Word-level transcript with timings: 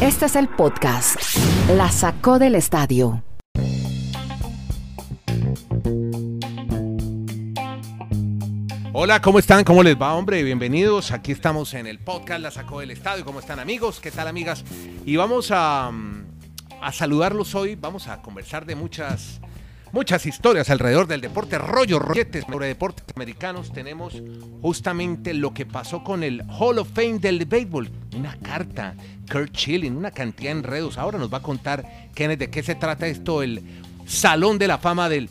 Este 0.00 0.26
es 0.26 0.36
el 0.36 0.48
podcast. 0.48 1.16
La 1.76 1.90
sacó 1.90 2.38
del 2.38 2.54
estadio. 2.54 3.22
Hola, 8.92 9.22
¿cómo 9.22 9.38
están? 9.38 9.64
¿Cómo 9.64 9.82
les 9.82 9.96
va, 9.96 10.12
hombre? 10.14 10.42
Bienvenidos. 10.42 11.10
Aquí 11.10 11.32
estamos 11.32 11.72
en 11.74 11.86
el 11.86 11.98
podcast 11.98 12.42
La 12.42 12.50
Sacó 12.50 12.80
del 12.80 12.90
Estadio. 12.90 13.24
¿Cómo 13.24 13.40
están, 13.40 13.58
amigos? 13.58 14.00
¿Qué 14.00 14.10
tal, 14.10 14.28
amigas? 14.28 14.64
Y 15.06 15.16
vamos 15.16 15.50
a, 15.50 15.90
mm, 15.90 16.26
saludarlos 16.92 17.54
hoy. 17.54 17.76
Vamos 17.76 18.08
a 18.08 18.20
conversar 18.20 18.66
de 18.66 18.74
muchas, 18.74 19.40
muchas 19.92 20.26
historias 20.26 20.68
alrededor 20.68 21.06
del 21.06 21.22
deporte. 21.22 21.56
Rollo, 21.56 21.98
rolletes 21.98 22.44
sobre 22.44 22.66
deportes 22.66 23.04
americanos. 23.14 23.72
Tenemos 23.72 24.22
justamente 24.60 25.32
lo 25.32 25.54
que 25.54 25.64
pasó 25.64 26.04
con 26.04 26.22
el 26.22 26.42
Hall 26.58 26.78
of 26.78 26.90
Fame 26.92 27.20
del 27.20 27.46
béisbol. 27.46 27.90
Una 28.16 28.36
carta, 28.40 28.96
Kurt 29.30 29.56
Schilling, 29.56 29.96
una 29.96 30.10
cantidad 30.10 30.52
de 30.52 30.58
enredos. 30.58 30.98
Ahora 30.98 31.18
nos 31.18 31.32
va 31.32 31.38
a 31.38 31.42
contar, 31.42 32.10
Kenneth, 32.14 32.40
de 32.40 32.50
qué 32.50 32.62
se 32.62 32.74
trata 32.74 33.06
esto, 33.06 33.42
el 33.42 33.62
Salón 34.06 34.58
de 34.58 34.66
la 34.66 34.78
Fama 34.78 35.08
del 35.08 35.30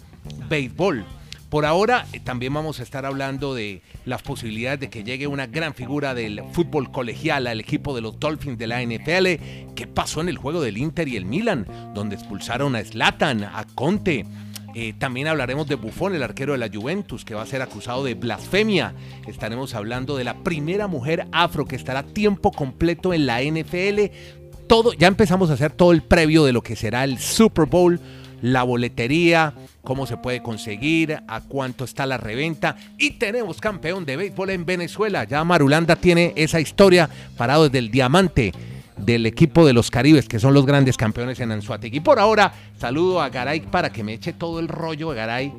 Béisbol. 0.50 1.06
Por 1.50 1.66
ahora 1.66 2.06
eh, 2.14 2.20
también 2.20 2.54
vamos 2.54 2.80
a 2.80 2.84
estar 2.84 3.06
hablando 3.06 3.56
de 3.56 3.82
las 4.06 4.22
posibilidades 4.22 4.80
de 4.80 4.90
que 4.90 5.04
llegue 5.04 5.26
una 5.26 5.48
gran 5.48 5.74
figura 5.74 6.14
del 6.14 6.44
fútbol 6.54 6.92
colegial 6.92 7.48
al 7.48 7.60
equipo 7.60 7.96
de 7.96 8.02
los 8.02 8.20
Dolphins 8.20 8.58
de 8.58 8.68
la 8.68 8.82
NFL. 8.84 9.74
¿Qué 9.76 9.88
pasó 9.88 10.22
en 10.22 10.30
el 10.30 10.38
juego 10.38 10.62
del 10.62 10.78
Inter 10.78 11.08
y 11.08 11.18
el 11.18 11.26
Milan? 11.26 11.66
Donde 11.96 12.16
expulsaron 12.16 12.76
a 12.76 12.84
Slatan, 12.84 13.44
a 13.44 13.66
Conte. 13.74 14.26
Eh, 14.76 14.94
también 14.98 15.28
hablaremos 15.28 15.68
de 15.68 15.76
Buffon, 15.76 16.16
el 16.16 16.24
arquero 16.24 16.54
de 16.54 16.60
la 16.60 16.70
Juventus, 16.72 17.26
que 17.26 17.36
va 17.36 17.42
a 17.42 17.46
ser 17.46 17.62
acusado 17.62 18.04
de 18.04 18.14
blasfemia. 18.14 18.94
Estaremos 19.28 19.74
hablando 19.74 20.16
de 20.16 20.24
la 20.24 20.44
primera 20.44 20.88
mujer 20.88 21.28
afro 21.32 21.66
que 21.66 21.76
estará 21.76 22.04
tiempo 22.04 22.52
completo 22.52 23.14
en 23.14 23.26
la 23.26 23.42
NFL. 23.42 24.12
Todo, 24.68 24.94
ya 24.94 25.08
empezamos 25.08 25.50
a 25.50 25.54
hacer 25.54 25.72
todo 25.72 25.92
el 25.92 26.04
previo 26.04 26.46
de 26.46 26.54
lo 26.54 26.62
que 26.62 26.76
será 26.76 27.04
el 27.04 27.18
Super 27.18 27.66
Bowl, 27.66 28.00
la 28.42 28.64
boletería, 28.64 29.54
cómo 29.84 30.06
se 30.06 30.18
puede 30.18 30.44
conseguir, 30.44 31.20
a 31.28 31.42
cuánto 31.42 31.84
está 31.84 32.06
la 32.06 32.18
reventa. 32.18 32.78
Y 32.98 33.12
tenemos 33.12 33.60
campeón 33.60 34.06
de 34.06 34.18
béisbol 34.18 34.52
en 34.52 34.66
Venezuela. 34.66 35.24
Ya 35.24 35.44
Marulanda 35.44 35.96
tiene 35.96 36.34
esa 36.36 36.60
historia 36.60 37.10
parado 37.36 37.64
desde 37.64 37.80
el 37.80 37.90
diamante 37.90 38.54
del 39.00 39.26
equipo 39.26 39.66
de 39.66 39.74
los 39.74 39.90
Caribes, 39.90 40.28
que 40.28 40.40
son 40.40 40.54
los 40.54 40.66
grandes 40.66 40.98
campeones 40.98 41.40
en 41.40 41.52
Anzuategui. 41.52 41.98
Y 41.98 42.02
por 42.02 42.20
ahora, 42.20 42.54
saludo 42.78 43.22
a 43.22 43.30
Garay 43.30 43.62
para 43.62 43.92
que 43.92 44.04
me 44.04 44.14
eche 44.14 44.34
todo 44.34 44.60
el 44.60 44.68
rollo, 44.68 45.10
Garay, 45.10 45.54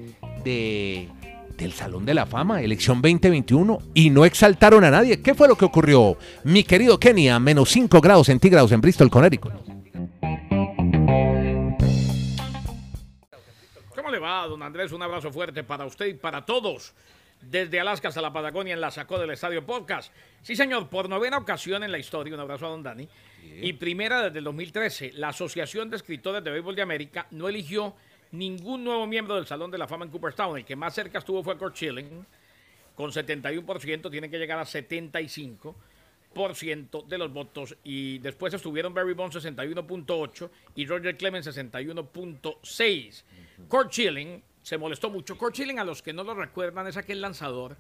de, 0.45 1.09
del 1.57 1.73
Salón 1.73 2.05
de 2.07 2.15
la 2.15 2.27
Fama, 2.27 2.63
elección 2.63 3.03
2021, 3.03 3.79
y 3.95 4.11
no 4.11 4.25
exaltaron 4.25 4.85
a 4.85 4.91
nadie. 4.91 5.21
¿Qué 5.21 5.35
fue 5.35 5.49
lo 5.49 5.57
que 5.57 5.65
ocurrió, 5.65 6.17
mi 6.45 6.65
querido 6.65 6.99
Kenny, 6.99 7.29
a 7.29 7.39
menos 7.39 7.69
5 7.71 8.01
grados 8.01 8.27
centígrados 8.27 8.73
en 8.73 8.81
Bristol, 8.81 9.11
Connecticut? 9.11 9.53
¿Cómo 13.95 14.11
le 14.11 14.19
va, 14.19 14.47
don 14.47 14.63
Andrés? 14.63 14.93
Un 14.93 15.03
abrazo 15.03 15.31
fuerte 15.31 15.63
para 15.63 15.85
usted 15.85 16.07
y 16.07 16.15
para 16.15 16.45
todos. 16.45 16.95
Desde 17.43 17.81
Alaska 17.81 18.09
hasta 18.09 18.21
la 18.21 18.33
Patagonia 18.33 18.75
en 18.75 18.81
la 18.81 18.91
Sacó 18.91 19.19
del 19.19 19.31
Estadio 19.31 19.65
Podcast. 19.65 20.13
Sí, 20.43 20.55
señor, 20.55 20.89
por 20.89 21.09
novena 21.09 21.39
ocasión 21.39 21.83
en 21.83 21.91
la 21.91 21.99
historia, 21.99 22.35
un 22.35 22.41
abrazo 22.41 22.67
a 22.67 22.71
don 22.71 22.83
Dani. 22.83 23.09
Y 23.63 23.73
primera 23.75 24.23
desde 24.23 24.39
el 24.39 24.45
2013, 24.45 25.13
la 25.15 25.29
Asociación 25.29 25.91
de 25.91 25.97
Escritores 25.97 26.45
de 26.45 26.51
Béisbol 26.51 26.77
de 26.77 26.83
América 26.83 27.27
no 27.31 27.49
eligió 27.49 27.95
ningún 28.33 28.85
nuevo 28.85 29.07
miembro 29.07 29.37
del 29.37 29.47
Salón 29.47 29.71
de 29.71 29.79
la 29.79 29.89
Fama 29.89 30.05
en 30.05 30.11
Cooperstown. 30.11 30.59
El 30.59 30.65
que 30.65 30.77
más 30.77 30.95
cerca 30.95 31.19
estuvo 31.19 31.43
fue 31.43 31.57
Kurt 31.57 31.77
Schilling, 31.77 32.27
con 32.95 33.11
71%, 33.11 34.11
tiene 34.11 34.31
que 34.31 34.39
llegar 34.39 34.59
a 34.59 34.65
75% 34.65 37.07
de 37.07 37.19
los 37.19 37.33
votos. 37.33 37.77
Y 37.83 38.19
después 38.19 38.55
estuvieron 38.55 38.95
Barry 38.95 39.15
Bonds 39.15 39.37
61.8 39.37 40.51
y 40.77 40.87
Roger 40.87 41.17
Clemens 41.17 41.47
61.6. 41.47 43.23
Kurt 43.69 43.91
Schilling 43.91 44.43
se 44.63 44.79
molestó 44.79 45.11
mucho. 45.11 45.37
Kurt 45.37 45.59
a 45.61 45.85
los 45.85 46.03
que 46.03 46.13
no 46.13 46.25
lo 46.25 46.35
recuerdan, 46.35 46.87
es 46.87 46.97
aquel 46.97 47.21
lanzador 47.21 47.77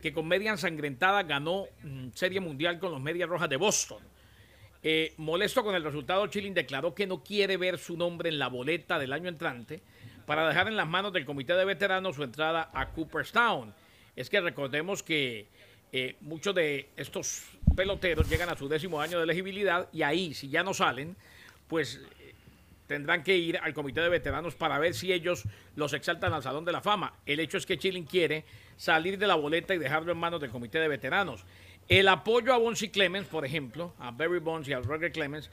que 0.00 0.12
con 0.12 0.28
media 0.28 0.50
ensangrentada 0.50 1.22
ganó 1.24 1.66
mm, 1.82 2.08
Serie 2.14 2.40
Mundial 2.40 2.78
con 2.78 2.92
los 2.92 3.00
Medias 3.00 3.28
Rojas 3.28 3.48
de 3.48 3.56
Boston. 3.56 4.02
Eh, 4.82 5.12
molesto 5.16 5.64
con 5.64 5.74
el 5.74 5.82
resultado, 5.82 6.26
Schilling 6.26 6.54
declaró 6.54 6.94
que 6.94 7.06
no 7.06 7.24
quiere 7.24 7.56
ver 7.56 7.78
su 7.78 7.96
nombre 7.96 8.28
en 8.28 8.38
la 8.38 8.48
boleta 8.48 8.98
del 8.98 9.12
año 9.12 9.28
entrante 9.28 9.82
para 10.24 10.46
dejar 10.46 10.68
en 10.68 10.76
las 10.76 10.86
manos 10.86 11.12
del 11.12 11.24
comité 11.24 11.54
de 11.54 11.64
veteranos 11.64 12.14
su 12.14 12.22
entrada 12.22 12.70
a 12.72 12.90
Cooperstown. 12.90 13.74
Es 14.14 14.30
que 14.30 14.40
recordemos 14.40 15.02
que 15.02 15.48
eh, 15.90 16.16
muchos 16.20 16.54
de 16.54 16.90
estos 16.96 17.44
peloteros 17.74 18.28
llegan 18.28 18.50
a 18.50 18.56
su 18.56 18.68
décimo 18.68 19.00
año 19.00 19.18
de 19.18 19.24
elegibilidad 19.24 19.88
y 19.92 20.02
ahí, 20.02 20.34
si 20.34 20.48
ya 20.48 20.62
no 20.62 20.74
salen, 20.74 21.16
pues 21.66 22.00
tendrán 22.88 23.22
que 23.22 23.36
ir 23.36 23.58
al 23.58 23.74
comité 23.74 24.00
de 24.00 24.08
veteranos 24.08 24.56
para 24.56 24.78
ver 24.80 24.94
si 24.94 25.12
ellos 25.12 25.44
los 25.76 25.92
exaltan 25.92 26.32
al 26.32 26.42
Salón 26.42 26.64
de 26.64 26.72
la 26.72 26.80
Fama. 26.80 27.14
El 27.26 27.38
hecho 27.38 27.58
es 27.58 27.66
que 27.66 27.78
Chilling 27.78 28.04
quiere 28.06 28.44
salir 28.76 29.18
de 29.18 29.26
la 29.28 29.36
boleta 29.36 29.74
y 29.74 29.78
dejarlo 29.78 30.10
en 30.10 30.18
manos 30.18 30.40
del 30.40 30.50
comité 30.50 30.80
de 30.80 30.88
veteranos. 30.88 31.44
El 31.88 32.08
apoyo 32.08 32.52
a 32.52 32.58
Bonsi 32.58 32.88
Clemens, 32.88 33.28
por 33.28 33.44
ejemplo, 33.44 33.94
a 33.98 34.10
Barry 34.10 34.40
Bonds 34.40 34.68
y 34.68 34.72
a 34.72 34.80
Roger 34.80 35.12
Clemens, 35.12 35.50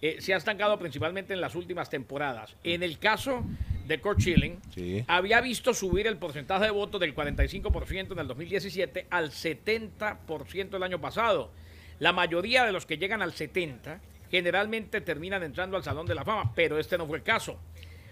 eh, 0.00 0.16
se 0.20 0.32
ha 0.34 0.36
estancado 0.36 0.78
principalmente 0.78 1.34
en 1.34 1.40
las 1.40 1.54
últimas 1.54 1.90
temporadas. 1.90 2.56
En 2.64 2.82
el 2.82 2.98
caso 2.98 3.44
de 3.86 4.00
Kurt 4.00 4.20
Schilling, 4.20 4.58
Sí. 4.74 5.04
había 5.08 5.40
visto 5.40 5.72
subir 5.74 6.06
el 6.06 6.16
porcentaje 6.18 6.64
de 6.66 6.70
votos 6.70 7.00
del 7.00 7.14
45% 7.14 8.12
en 8.14 8.18
el 8.20 8.26
2017 8.28 9.06
al 9.10 9.30
70% 9.32 10.76
el 10.76 10.82
año 10.82 11.00
pasado. 11.00 11.50
La 11.98 12.12
mayoría 12.12 12.64
de 12.64 12.72
los 12.72 12.84
que 12.84 12.98
llegan 12.98 13.22
al 13.22 13.32
70 13.32 14.00
generalmente 14.30 15.00
terminan 15.00 15.42
entrando 15.42 15.76
al 15.76 15.84
Salón 15.84 16.06
de 16.06 16.14
la 16.14 16.24
Fama, 16.24 16.52
pero 16.54 16.78
este 16.78 16.98
no 16.98 17.06
fue 17.06 17.18
el 17.18 17.24
caso. 17.24 17.58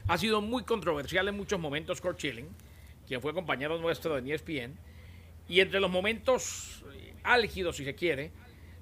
Ha 0.07 0.19
sido 0.19 0.41
muy 0.41 0.65
controversial 0.65 1.29
en 1.29 1.37
muchos 1.37 1.59
momentos 1.59 2.01
Kurt 2.01 2.19
Schilling, 2.19 2.49
quien 3.07 3.21
fue 3.21 3.33
compañero 3.35 3.79
nuestro 3.79 4.19
en 4.19 4.29
E 4.29 4.35
ESPN, 4.35 4.77
y 5.49 5.61
entre 5.61 5.81
los 5.81 5.91
momentos 5.91 6.85
eh, 6.95 7.15
álgidos, 7.23 7.77
si 7.77 7.85
se 7.85 7.95
quiere, 7.95 8.33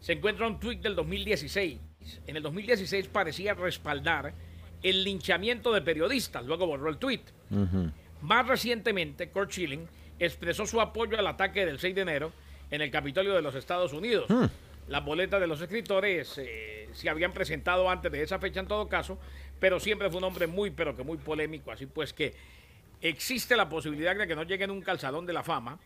se 0.00 0.12
encuentra 0.12 0.46
un 0.46 0.58
tweet 0.58 0.78
del 0.78 0.94
2016. 0.96 1.78
En 2.26 2.36
el 2.36 2.42
2016 2.42 3.08
parecía 3.08 3.54
respaldar 3.54 4.34
el 4.82 5.04
linchamiento 5.04 5.72
de 5.72 5.80
periodistas, 5.82 6.44
luego 6.44 6.66
borró 6.66 6.88
el 6.88 6.98
tweet. 6.98 7.22
Más 8.20 8.46
recientemente, 8.46 9.30
Kurt 9.30 9.50
Schilling 9.50 9.86
expresó 10.18 10.66
su 10.66 10.80
apoyo 10.80 11.18
al 11.18 11.26
ataque 11.26 11.64
del 11.64 11.78
6 11.78 11.94
de 11.94 12.00
enero 12.00 12.32
en 12.70 12.80
el 12.80 12.90
Capitolio 12.90 13.34
de 13.34 13.42
los 13.42 13.54
Estados 13.54 13.92
Unidos. 13.92 14.26
Las 14.88 15.04
boletas 15.04 15.40
de 15.40 15.46
los 15.46 15.60
escritores 15.60 16.36
eh, 16.38 16.88
se 16.92 17.08
habían 17.08 17.32
presentado 17.32 17.88
antes 17.88 18.10
de 18.10 18.22
esa 18.22 18.38
fecha 18.38 18.60
en 18.60 18.66
todo 18.66 18.88
caso, 18.88 19.18
pero 19.60 19.80
siempre 19.80 20.10
fue 20.10 20.18
un 20.18 20.24
hombre 20.24 20.46
muy, 20.46 20.70
pero 20.70 20.96
que 20.96 21.02
muy 21.02 21.18
polémico. 21.18 21.70
Así 21.70 21.86
pues 21.86 22.12
que 22.12 22.34
existe 23.00 23.56
la 23.56 23.68
posibilidad 23.68 24.16
de 24.16 24.26
que 24.26 24.34
no 24.34 24.42
llegue 24.42 24.66
nunca 24.66 24.92
al 24.92 24.98
Salón 24.98 25.24
de 25.26 25.32
la 25.32 25.42
Fama, 25.42 25.78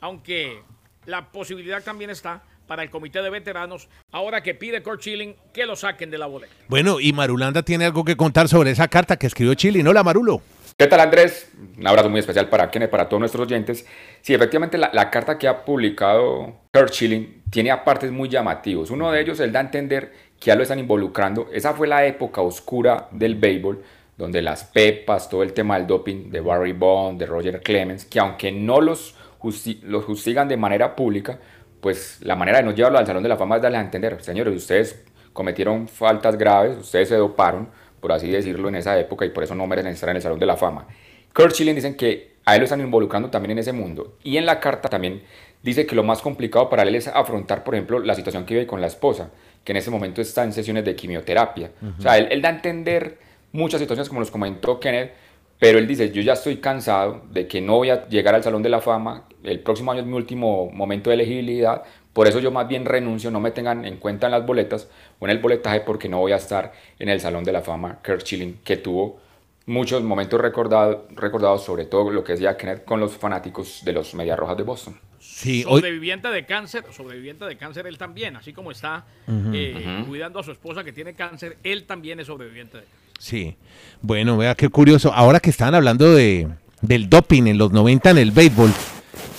aunque 0.00 0.62
la 1.06 1.30
posibilidad 1.30 1.82
también 1.82 2.10
está 2.10 2.42
para 2.66 2.82
el 2.84 2.90
comité 2.90 3.20
de 3.20 3.30
veteranos, 3.30 3.88
ahora 4.12 4.42
que 4.42 4.54
pide 4.54 4.80
Kurt 4.80 5.00
Schilling 5.00 5.34
que 5.52 5.66
lo 5.66 5.74
saquen 5.74 6.08
de 6.08 6.18
la 6.18 6.26
boleta. 6.26 6.54
Bueno, 6.68 7.00
y 7.00 7.12
Marulanda 7.12 7.64
tiene 7.64 7.84
algo 7.84 8.04
que 8.04 8.16
contar 8.16 8.48
sobre 8.48 8.70
esa 8.70 8.86
carta 8.86 9.16
que 9.16 9.26
escribió 9.26 9.54
Chile. 9.54 9.82
Hola, 9.84 10.04
Marulo. 10.04 10.40
¿Qué 10.76 10.86
tal 10.86 11.00
Andrés? 11.00 11.50
Un 11.76 11.86
abrazo 11.86 12.08
muy 12.08 12.20
especial 12.20 12.48
para 12.48 12.70
Kenneth, 12.70 12.90
para 12.90 13.08
todos 13.08 13.20
nuestros 13.20 13.46
oyentes. 13.46 13.84
Sí, 14.22 14.34
efectivamente 14.34 14.78
la, 14.78 14.90
la 14.94 15.10
carta 15.10 15.36
que 15.36 15.48
ha 15.48 15.64
publicado 15.64 16.60
Kurt 16.72 16.92
Schilling 16.92 17.39
tiene 17.50 17.70
apartes 17.70 18.10
muy 18.12 18.28
llamativos. 18.28 18.90
Uno 18.90 19.10
de 19.10 19.20
ellos, 19.20 19.40
él 19.40 19.52
da 19.52 19.60
a 19.60 19.62
entender 19.62 20.12
que 20.38 20.46
ya 20.46 20.56
lo 20.56 20.62
están 20.62 20.78
involucrando. 20.78 21.48
Esa 21.52 21.74
fue 21.74 21.86
la 21.86 22.06
época 22.06 22.40
oscura 22.40 23.08
del 23.10 23.34
béisbol, 23.34 23.82
donde 24.16 24.40
las 24.42 24.64
pepas, 24.64 25.28
todo 25.28 25.42
el 25.42 25.52
tema 25.52 25.76
del 25.76 25.86
doping 25.86 26.30
de 26.30 26.40
Barry 26.40 26.72
Bond, 26.72 27.18
de 27.18 27.26
Roger 27.26 27.60
Clemens, 27.60 28.04
que 28.04 28.20
aunque 28.20 28.52
no 28.52 28.80
los, 28.80 29.14
justi 29.38 29.82
justigan 30.06 30.48
de 30.48 30.56
manera 30.56 30.94
pública, 30.94 31.38
pues 31.80 32.18
la 32.22 32.36
manera 32.36 32.58
de 32.58 32.64
no 32.64 32.72
llevarlo 32.72 32.98
al 32.98 33.06
Salón 33.06 33.22
de 33.22 33.28
la 33.28 33.36
Fama 33.36 33.56
es 33.56 33.62
darles 33.62 33.80
a 33.80 33.84
entender, 33.84 34.22
señores, 34.22 34.54
ustedes 34.54 35.02
cometieron 35.32 35.88
faltas 35.88 36.36
graves, 36.36 36.76
ustedes 36.78 37.08
se 37.08 37.16
doparon, 37.16 37.68
por 38.00 38.12
así 38.12 38.30
decirlo, 38.30 38.68
en 38.68 38.76
esa 38.76 38.98
época 38.98 39.24
y 39.24 39.30
por 39.30 39.44
eso 39.44 39.54
no 39.54 39.66
merecen 39.66 39.92
estar 39.92 40.10
en 40.10 40.16
el 40.16 40.22
Salón 40.22 40.38
de 40.38 40.46
la 40.46 40.56
Fama. 40.56 40.86
Kurt 41.32 41.52
Schilling 41.52 41.74
dicen 41.74 41.96
que 41.96 42.29
a 42.44 42.54
él 42.54 42.60
lo 42.60 42.64
están 42.64 42.80
involucrando 42.80 43.30
también 43.30 43.52
en 43.52 43.58
ese 43.58 43.72
mundo. 43.72 44.16
Y 44.22 44.36
en 44.36 44.46
la 44.46 44.60
carta 44.60 44.88
también 44.88 45.22
dice 45.62 45.86
que 45.86 45.94
lo 45.94 46.02
más 46.02 46.22
complicado 46.22 46.68
para 46.68 46.82
él 46.82 46.94
es 46.94 47.08
afrontar, 47.08 47.64
por 47.64 47.74
ejemplo, 47.74 47.98
la 47.98 48.14
situación 48.14 48.44
que 48.44 48.54
vive 48.54 48.66
con 48.66 48.80
la 48.80 48.86
esposa, 48.86 49.30
que 49.64 49.72
en 49.72 49.76
ese 49.76 49.90
momento 49.90 50.20
está 50.20 50.44
en 50.44 50.52
sesiones 50.52 50.84
de 50.84 50.96
quimioterapia. 50.96 51.70
O 51.98 52.02
sea, 52.02 52.16
él, 52.16 52.28
él 52.30 52.40
da 52.40 52.48
a 52.48 52.52
entender 52.52 53.18
muchas 53.52 53.80
situaciones 53.80 54.08
como 54.08 54.20
los 54.20 54.30
comentó 54.30 54.80
Kenneth, 54.80 55.12
pero 55.58 55.78
él 55.78 55.86
dice, 55.86 56.10
yo 56.10 56.22
ya 56.22 56.32
estoy 56.32 56.56
cansado 56.56 57.22
de 57.30 57.46
que 57.46 57.60
no 57.60 57.76
voy 57.76 57.90
a 57.90 58.08
llegar 58.08 58.34
al 58.34 58.42
Salón 58.42 58.62
de 58.62 58.70
la 58.70 58.80
Fama, 58.80 59.24
el 59.44 59.60
próximo 59.60 59.92
año 59.92 60.00
es 60.00 60.06
mi 60.06 60.14
último 60.14 60.70
momento 60.72 61.10
de 61.10 61.14
elegibilidad, 61.14 61.82
por 62.14 62.26
eso 62.26 62.40
yo 62.40 62.50
más 62.50 62.66
bien 62.66 62.86
renuncio, 62.86 63.30
no 63.30 63.40
me 63.40 63.50
tengan 63.50 63.84
en 63.84 63.98
cuenta 63.98 64.26
en 64.26 64.32
las 64.32 64.46
boletas 64.46 64.88
o 65.18 65.26
en 65.26 65.30
el 65.30 65.38
boletaje 65.38 65.80
porque 65.80 66.08
no 66.08 66.18
voy 66.18 66.32
a 66.32 66.36
estar 66.36 66.72
en 66.98 67.10
el 67.10 67.20
Salón 67.20 67.44
de 67.44 67.52
la 67.52 67.60
Fama 67.60 67.98
Kurt 68.04 68.22
Schilling, 68.22 68.58
que 68.64 68.78
tuvo 68.78 69.20
muchos 69.70 70.02
momentos 70.02 70.40
recordado- 70.40 71.06
recordados, 71.10 71.64
sobre 71.64 71.84
todo 71.86 72.10
lo 72.10 72.22
que 72.24 72.32
decía 72.32 72.56
Kenneth 72.56 72.84
con 72.84 73.00
los 73.00 73.16
fanáticos 73.16 73.82
de 73.84 73.92
los 73.92 74.14
Medias 74.14 74.38
Rojas 74.38 74.56
de 74.56 74.62
Boston. 74.64 74.98
Sí, 75.18 75.64
hoy- 75.66 75.80
sobreviviente 75.80 76.28
de 76.28 76.44
cáncer, 76.46 76.84
sobreviviente 76.90 77.44
de 77.44 77.56
cáncer 77.56 77.86
él 77.86 77.96
también, 77.98 78.36
así 78.36 78.52
como 78.52 78.70
está 78.70 79.04
eh, 79.28 80.04
cuidando 80.06 80.38
a 80.40 80.42
su 80.42 80.50
esposa 80.52 80.82
que 80.84 80.92
tiene 80.92 81.14
cáncer, 81.14 81.56
él 81.62 81.84
también 81.84 82.20
es 82.20 82.26
sobreviviente 82.26 82.78
de 82.78 82.84
cáncer. 82.84 83.00
Sí. 83.18 83.56
Bueno, 84.00 84.36
vea 84.38 84.54
qué 84.54 84.68
curioso. 84.70 85.12
Ahora 85.12 85.40
que 85.40 85.50
estaban 85.50 85.74
hablando 85.74 86.10
de, 86.14 86.48
del 86.80 87.08
doping 87.10 87.46
en 87.48 87.58
los 87.58 87.70
90 87.70 88.10
en 88.10 88.18
el 88.18 88.30
béisbol, 88.30 88.70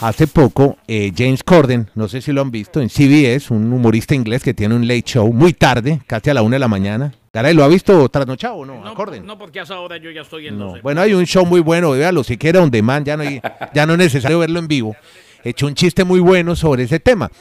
hace 0.01 0.27
poco 0.27 0.77
eh, 0.87 1.11
James 1.15 1.43
Corden, 1.43 1.89
no 1.95 2.07
sé 2.07 2.21
si 2.21 2.31
lo 2.31 2.41
han 2.41 2.51
visto, 2.51 2.81
en 2.81 2.89
CBS, 2.89 3.53
un 3.53 3.71
humorista 3.71 4.15
inglés 4.15 4.43
que 4.43 4.53
tiene 4.53 4.75
un 4.75 4.87
late 4.87 5.03
show 5.05 5.31
muy 5.31 5.53
tarde, 5.53 6.01
casi 6.07 6.29
a 6.29 6.33
la 6.33 6.41
una 6.41 6.55
de 6.55 6.59
la 6.59 6.67
mañana. 6.67 7.13
Garay, 7.33 7.53
¿lo 7.53 7.63
ha 7.63 7.67
visto 7.69 8.09
trasnochado 8.09 8.55
o 8.55 8.65
no? 8.65 8.83
No, 8.83 8.93
Corden. 8.93 9.25
no, 9.25 9.37
porque 9.37 9.61
a 9.61 9.63
esa 9.63 9.79
hora 9.79 9.97
yo 9.97 10.11
ya 10.11 10.21
estoy 10.21 10.47
en 10.47 10.57
No. 10.59 10.73
Bueno, 10.83 10.99
hay 11.01 11.13
un 11.13 11.25
show 11.25 11.45
muy 11.45 11.61
bueno, 11.61 11.91
véalo, 11.91 12.23
si 12.23 12.37
quiere 12.37 12.59
on 12.59 12.69
demand, 12.69 13.05
ya 13.07 13.15
no, 13.15 13.23
hay- 13.23 13.39
ya 13.73 13.85
no 13.85 13.93
es 13.93 13.99
necesario 13.99 14.39
verlo 14.39 14.59
en 14.59 14.67
vivo. 14.67 14.95
Echó 15.43 15.65
un 15.67 15.73
chiste 15.73 16.03
muy 16.03 16.19
bueno 16.19 16.55
sobre 16.55 16.83
ese 16.83 16.99
tema. 16.99 17.31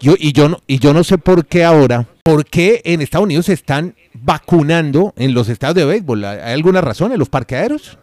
Yo, 0.00 0.14
y, 0.18 0.32
yo 0.32 0.48
no, 0.48 0.58
y 0.66 0.78
yo 0.78 0.92
no 0.94 1.02
sé 1.02 1.18
por 1.18 1.46
qué 1.46 1.64
ahora, 1.64 2.06
por 2.22 2.44
qué 2.44 2.82
en 2.84 3.00
Estados 3.00 3.24
Unidos 3.24 3.46
se 3.46 3.54
están 3.54 3.94
vacunando 4.14 5.12
en 5.16 5.34
los 5.34 5.48
estados 5.48 5.74
de 5.74 5.84
béisbol. 5.84 6.24
¿Hay 6.24 6.38
hay 6.38 6.52
alguna 6.52 6.80
razón 6.80 7.10
en 7.12 7.18
los 7.18 7.28
parqueaderos? 7.28 7.98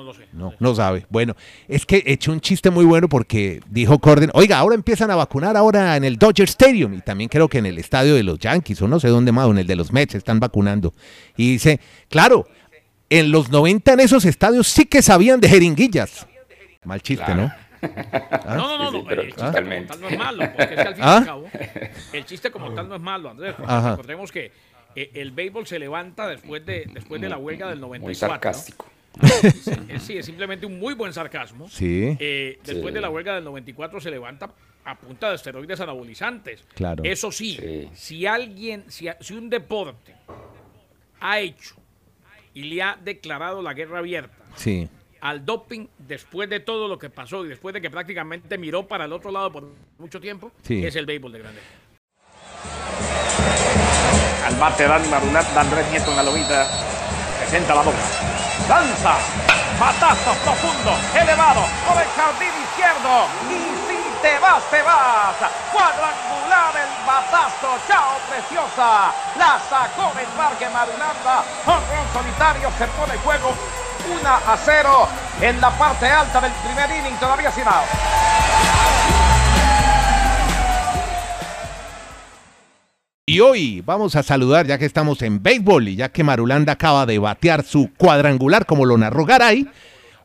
No, 0.00 0.04
no, 0.04 0.04
no 0.04 0.04
lo 0.04 0.14
sé. 0.14 0.26
No, 0.32 0.54
no 0.58 0.74
sabe. 0.74 1.06
Bueno, 1.10 1.36
es 1.68 1.86
que 1.86 2.02
echó 2.06 2.32
un 2.32 2.40
chiste 2.40 2.70
muy 2.70 2.84
bueno 2.84 3.08
porque 3.08 3.60
dijo 3.68 3.98
Corden, 3.98 4.30
oiga, 4.34 4.58
ahora 4.58 4.74
empiezan 4.74 5.10
a 5.10 5.16
vacunar 5.16 5.56
ahora 5.56 5.96
en 5.96 6.04
el 6.04 6.16
Dodger 6.16 6.48
Stadium 6.48 6.94
y 6.94 7.00
también 7.00 7.28
creo 7.28 7.48
que 7.48 7.58
en 7.58 7.66
el 7.66 7.78
estadio 7.78 8.14
de 8.14 8.22
los 8.22 8.38
Yankees 8.38 8.80
o 8.82 8.88
no 8.88 9.00
sé 9.00 9.08
dónde 9.08 9.32
más, 9.32 9.46
o 9.46 9.50
en 9.50 9.58
el 9.58 9.66
de 9.66 9.76
los 9.76 9.92
Mets 9.92 10.14
están 10.14 10.40
vacunando. 10.40 10.92
Y 11.36 11.52
dice, 11.52 11.80
claro, 12.08 12.46
en 13.08 13.30
los 13.32 13.50
90 13.50 13.92
en 13.92 14.00
esos 14.00 14.24
estadios 14.24 14.68
sí 14.68 14.86
que 14.86 15.02
sabían 15.02 15.40
de 15.40 15.48
jeringuillas. 15.48 16.26
Mal 16.84 17.02
chiste, 17.02 17.24
Claro. 17.24 17.42
¿no? 17.42 17.52
No, 18.56 18.78
no, 18.78 18.78
no, 18.78 18.90
Sí, 18.90 18.96
sí, 18.96 19.02
no, 19.02 19.04
pero 19.06 19.22
el 19.22 19.34
chiste 19.34 19.62
como 19.62 19.86
tal 19.86 20.00
no 20.00 20.08
es 20.08 20.18
malo, 20.18 20.44
porque 20.56 20.74
es 20.74 20.80
que 20.80 20.88
al 20.88 20.94
fin 20.94 21.04
y 21.04 21.06
¿Ah? 21.06 21.16
al 21.16 21.24
cabo, 21.24 21.48
el 22.12 22.24
chiste 22.26 22.50
como 22.50 22.72
tal 22.74 22.88
no 22.88 22.94
es 22.94 23.00
malo, 23.00 23.30
Andrés. 23.30 23.54
Recordemos 23.58 24.30
que 24.32 24.52
eh, 24.94 25.10
el 25.14 25.30
béisbol 25.30 25.66
se 25.66 25.78
levanta 25.78 26.28
después 26.28 26.64
de, 26.66 26.90
después 26.92 27.20
de 27.20 27.28
la 27.28 27.38
huelga 27.38 27.68
del 27.70 27.80
94. 27.80 28.06
Muy 28.06 28.14
sarcástico. 28.14 28.86
Sí, 30.00 30.18
es 30.18 30.26
simplemente 30.26 30.66
un 30.66 30.78
muy 30.78 30.94
buen 30.94 31.12
sarcasmo. 31.12 31.68
Sí. 31.68 32.16
Eh, 32.18 32.58
después 32.64 32.88
Sí. 32.92 32.94
de 32.94 33.00
la 33.00 33.10
huelga 33.10 33.34
del 33.34 33.44
94 33.44 34.00
se 34.00 34.10
levanta 34.10 34.50
a 34.84 34.94
punta 34.98 35.28
de 35.28 35.36
esteroides 35.36 35.80
anabolizantes. 35.80 36.64
Claro. 36.74 37.02
Eso 37.04 37.30
sí, 37.32 37.56
Sí. 37.60 37.88
si 37.94 38.26
alguien, 38.26 38.84
si, 38.88 39.08
un 39.34 39.50
deporte 39.50 40.14
ha 41.20 41.40
hecho 41.40 41.76
y 42.54 42.62
le 42.64 42.82
ha 42.82 42.98
declarado 43.02 43.62
la 43.62 43.74
guerra 43.74 43.98
abierta 43.98 44.34
Sí. 44.56 44.88
al 45.20 45.44
doping 45.44 45.86
después 45.98 46.48
de 46.48 46.60
todo 46.60 46.88
lo 46.88 46.98
que 46.98 47.10
pasó 47.10 47.44
y 47.44 47.48
después 47.48 47.74
de 47.74 47.80
que 47.82 47.90
prácticamente 47.90 48.56
miró 48.58 48.86
para 48.88 49.04
el 49.04 49.12
otro 49.12 49.30
lado 49.30 49.52
por 49.52 49.68
mucho 49.98 50.20
tiempo, 50.20 50.50
Sí. 50.62 50.84
es 50.84 50.96
el 50.96 51.04
béisbol 51.06 51.32
de 51.32 51.38
grande. 51.40 51.60
Al 54.46 54.56
bate 54.56 54.84
Dani 54.84 55.08
Marulat, 55.08 55.54
da 55.54 55.60
Andrés 55.60 55.86
Nieto 55.90 56.10
en 56.10 56.16
la 56.16 56.22
lomita. 56.22 56.66
Presenta 57.38 57.74
la 57.74 57.82
boca. 57.82 57.98
Lanza. 58.70 59.14
Batazo 59.80 60.32
profundo, 60.44 60.94
elevado, 61.12 61.62
por 61.88 62.00
el 62.00 62.08
jardín 62.14 62.54
izquierdo. 62.62 63.26
Y 63.50 63.58
si 63.88 63.98
te 64.22 64.38
vas, 64.38 64.62
te 64.70 64.80
vas. 64.82 65.34
Cuadrangular 65.72 66.76
el 66.76 67.04
batazo. 67.04 67.76
Chao, 67.88 68.14
preciosa. 68.30 69.10
La 69.36 69.58
sacó 69.68 70.14
del 70.14 70.28
parque 70.38 70.68
Marulanda. 70.68 71.42
Honrón 71.66 72.06
solitario 72.12 72.70
se 72.78 72.86
pone 72.86 73.16
juego. 73.24 73.56
1 74.08 74.28
a 74.30 74.56
0 74.56 75.08
en 75.40 75.60
la 75.60 75.70
parte 75.70 76.08
alta 76.08 76.40
del 76.40 76.52
primer 76.52 76.90
inning, 76.92 77.16
todavía 77.18 77.50
sin 77.50 77.66
out. 77.66 78.39
Y 83.30 83.38
hoy 83.38 83.80
vamos 83.86 84.16
a 84.16 84.24
saludar, 84.24 84.66
ya 84.66 84.76
que 84.76 84.84
estamos 84.84 85.22
en 85.22 85.40
béisbol 85.40 85.86
y 85.86 85.94
ya 85.94 86.08
que 86.08 86.24
Marulanda 86.24 86.72
acaba 86.72 87.06
de 87.06 87.20
batear 87.20 87.62
su 87.62 87.90
cuadrangular 87.96 88.66
como 88.66 88.84
lo 88.84 88.98
narró 88.98 89.24
Garay, 89.24 89.68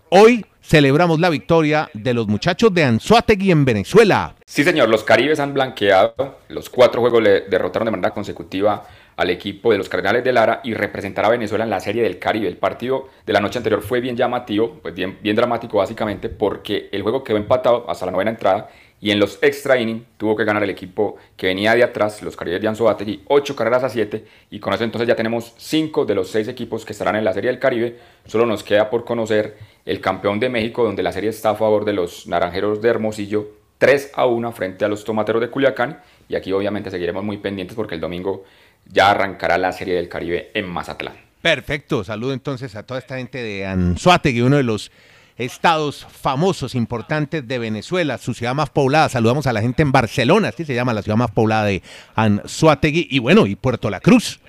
hoy 0.10 0.44
celebramos 0.60 1.20
la 1.20 1.30
victoria 1.30 1.88
de 1.94 2.16
los 2.16 2.28
muchachos 2.28 2.74
de 2.74 2.84
Anzuategui 2.84 3.52
en 3.52 3.64
Venezuela. 3.64 4.34
Sí, 4.48 4.64
señor, 4.64 4.90
los 4.90 5.04
Caribes 5.04 5.40
han 5.40 5.54
blanqueado. 5.54 6.40
Los 6.48 6.72
cuatro 6.72 7.00
juegos 7.00 7.22
le 7.22 7.42
derrotaron 7.42 7.86
de 7.86 7.92
manera 7.92 8.10
consecutiva 8.10 8.88
al 9.18 9.30
equipo 9.30 9.72
de 9.72 9.78
los 9.78 9.88
Cardenales 9.88 10.24
de 10.24 10.34
Lara 10.34 10.62
y 10.64 10.74
representar 10.74 11.26
a 11.26 11.30
Venezuela 11.30 11.64
en 11.64 11.70
la 11.70 11.82
Serie 11.82 12.02
del 12.02 12.18
Caribe. 12.18 12.48
El 12.48 12.58
partido 12.58 13.10
de 13.24 13.34
la 13.34 13.40
noche 13.40 13.60
anterior 13.60 13.84
fue 13.84 14.02
bien 14.02 14.18
llamativo, 14.18 14.80
pues 14.82 14.96
bien, 14.96 15.20
bien 15.22 15.36
dramático 15.36 15.78
básicamente, 15.78 16.30
porque 16.30 16.90
el 16.92 17.04
juego 17.04 17.24
quedó 17.24 17.38
empatado 17.38 17.88
hasta 17.88 18.08
la 18.08 18.12
novena 18.12 18.32
entrada 18.32 18.68
y 19.06 19.12
en 19.12 19.20
los 19.20 19.38
extra 19.44 19.80
inning 19.80 20.04
tuvo 20.18 20.36
que 20.36 20.44
ganar 20.46 20.64
el 20.64 20.70
equipo 20.72 21.18
que 21.38 21.46
venía 21.46 21.76
de 21.76 21.84
atrás, 21.84 22.24
los 22.24 22.36
Caribes 22.36 22.60
de 22.60 22.68
Anzoátegui, 22.70 23.22
ocho 23.28 23.56
carreras 23.56 23.84
a 23.84 23.90
siete 23.90 24.26
y 24.50 24.60
con 24.60 24.74
eso 24.74 24.84
entonces 24.84 25.08
ya 25.08 25.16
tenemos 25.16 25.54
cinco 25.58 26.06
de 26.06 26.16
los 26.16 26.32
seis 26.32 26.48
equipos 26.48 26.84
que 26.84 26.94
estarán 26.94 27.16
en 27.16 27.24
la 27.24 27.32
Serie 27.32 27.52
del 27.52 27.60
Caribe. 27.60 28.00
Solo 28.26 28.48
nos 28.48 28.64
queda 28.64 28.90
por 28.90 29.06
conocer 29.06 29.58
el 29.86 30.02
campeón 30.02 30.40
de 30.40 30.50
México, 30.50 30.84
donde 30.84 31.04
la 31.04 31.12
serie 31.12 31.30
está 31.30 31.52
a 31.52 31.56
favor 31.56 31.86
de 31.86 31.94
los 31.94 32.26
Naranjeros 32.26 32.82
de 32.82 32.90
Hermosillo, 32.90 33.48
3 33.78 34.14
a 34.16 34.26
1 34.26 34.52
frente 34.54 34.86
a 34.86 34.88
los 34.88 35.04
Tomateros 35.04 35.40
de 35.40 35.52
Culiacán. 35.52 36.00
Y 36.28 36.34
aquí 36.34 36.52
obviamente 36.52 36.90
seguiremos 36.90 37.24
muy 37.24 37.38
pendientes 37.38 37.76
porque 37.76 37.94
el 37.94 38.02
domingo 38.02 38.44
ya 38.92 39.12
arrancará 39.12 39.60
la 39.60 39.72
Serie 39.72 39.94
del 39.94 40.10
Caribe 40.10 40.50
en 40.56 40.68
Mazatlán. 40.68 41.14
Perfecto, 41.44 42.04
saludo 42.04 42.34
entonces 42.34 42.76
a 42.76 42.82
toda 42.82 43.00
esta 43.00 43.18
gente 43.18 43.44
de 43.44 43.68
Anzuategui, 43.68 44.42
uno 44.42 44.58
de 44.58 44.64
los 44.64 44.92
estados 45.38 46.06
famosos, 46.10 46.76
importantes 46.76 47.48
de 47.48 47.60
Venezuela, 47.60 48.18
su 48.18 48.34
ciudad 48.34 48.56
más 48.56 48.70
poblada. 48.70 49.10
Saludamos 49.10 49.48
a 49.48 49.54
la 49.54 49.62
gente 49.62 49.82
en 49.82 49.92
Barcelona, 49.92 50.50
así 50.50 50.64
se 50.66 50.74
llama 50.74 50.94
la 50.94 51.02
ciudad 51.02 51.18
más 51.18 51.32
poblada 51.32 51.66
de 51.66 51.82
Anzuategui. 52.16 53.08
Y 53.10 53.20
bueno, 53.20 53.46
y 53.46 53.56
Puerto 53.56 53.90
La 53.90 54.00
Cruz, 54.00 54.40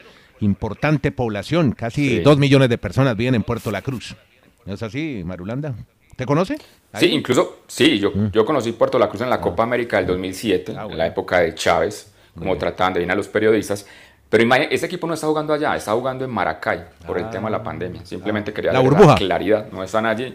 importante 0.40 1.10
población, 1.12 1.72
casi 1.72 2.08
Sí. 2.08 2.18
dos 2.20 2.38
millones 2.38 2.68
de 2.68 2.78
personas 2.78 3.16
viven 3.16 3.34
en 3.34 3.42
Puerto 3.42 3.70
La 3.70 3.82
Cruz. 3.82 4.16
¿No 4.64 4.74
es 4.74 4.82
así, 4.82 5.22
Marulanda? 5.24 5.74
¿Te 6.16 6.24
conoce? 6.24 6.56
Sí, 6.94 7.06
incluso, 7.06 7.60
sí, 7.66 7.98
yo, 7.98 8.10
yo 8.32 8.44
conocí 8.46 8.72
Puerto 8.72 8.98
La 8.98 9.08
Cruz 9.08 9.20
en 9.20 9.28
la 9.30 9.40
Copa 9.40 9.62
América 9.64 9.98
del 9.98 10.06
2007, 10.06 10.74
Ah, 10.78 10.86
en 10.90 10.96
la 10.96 11.06
época 11.06 11.40
de 11.40 11.54
Chávez, 11.54 12.12
como 12.38 12.56
trataban 12.56 12.94
de 12.94 13.00
venir 13.00 13.12
a 13.12 13.16
los 13.16 13.28
periodistas. 13.28 13.86
Pero 14.28 14.42
imagínate, 14.42 14.74
ese 14.74 14.86
equipo 14.86 15.06
no 15.06 15.14
está 15.14 15.26
jugando 15.26 15.52
allá, 15.52 15.76
está 15.76 15.92
jugando 15.92 16.24
en 16.24 16.30
Maracay 16.30 16.84
por 17.06 17.18
el 17.18 17.28
tema 17.30 17.48
de 17.48 17.52
la 17.52 17.62
pandemia. 17.62 18.04
Simplemente 18.04 18.52
quería 18.52 18.70
Ah. 18.70 18.74
La 18.74 18.80
burbuja. 18.80 19.14
claridad, 19.14 19.66
no 19.70 19.82
están 19.84 20.06
allí, 20.06 20.34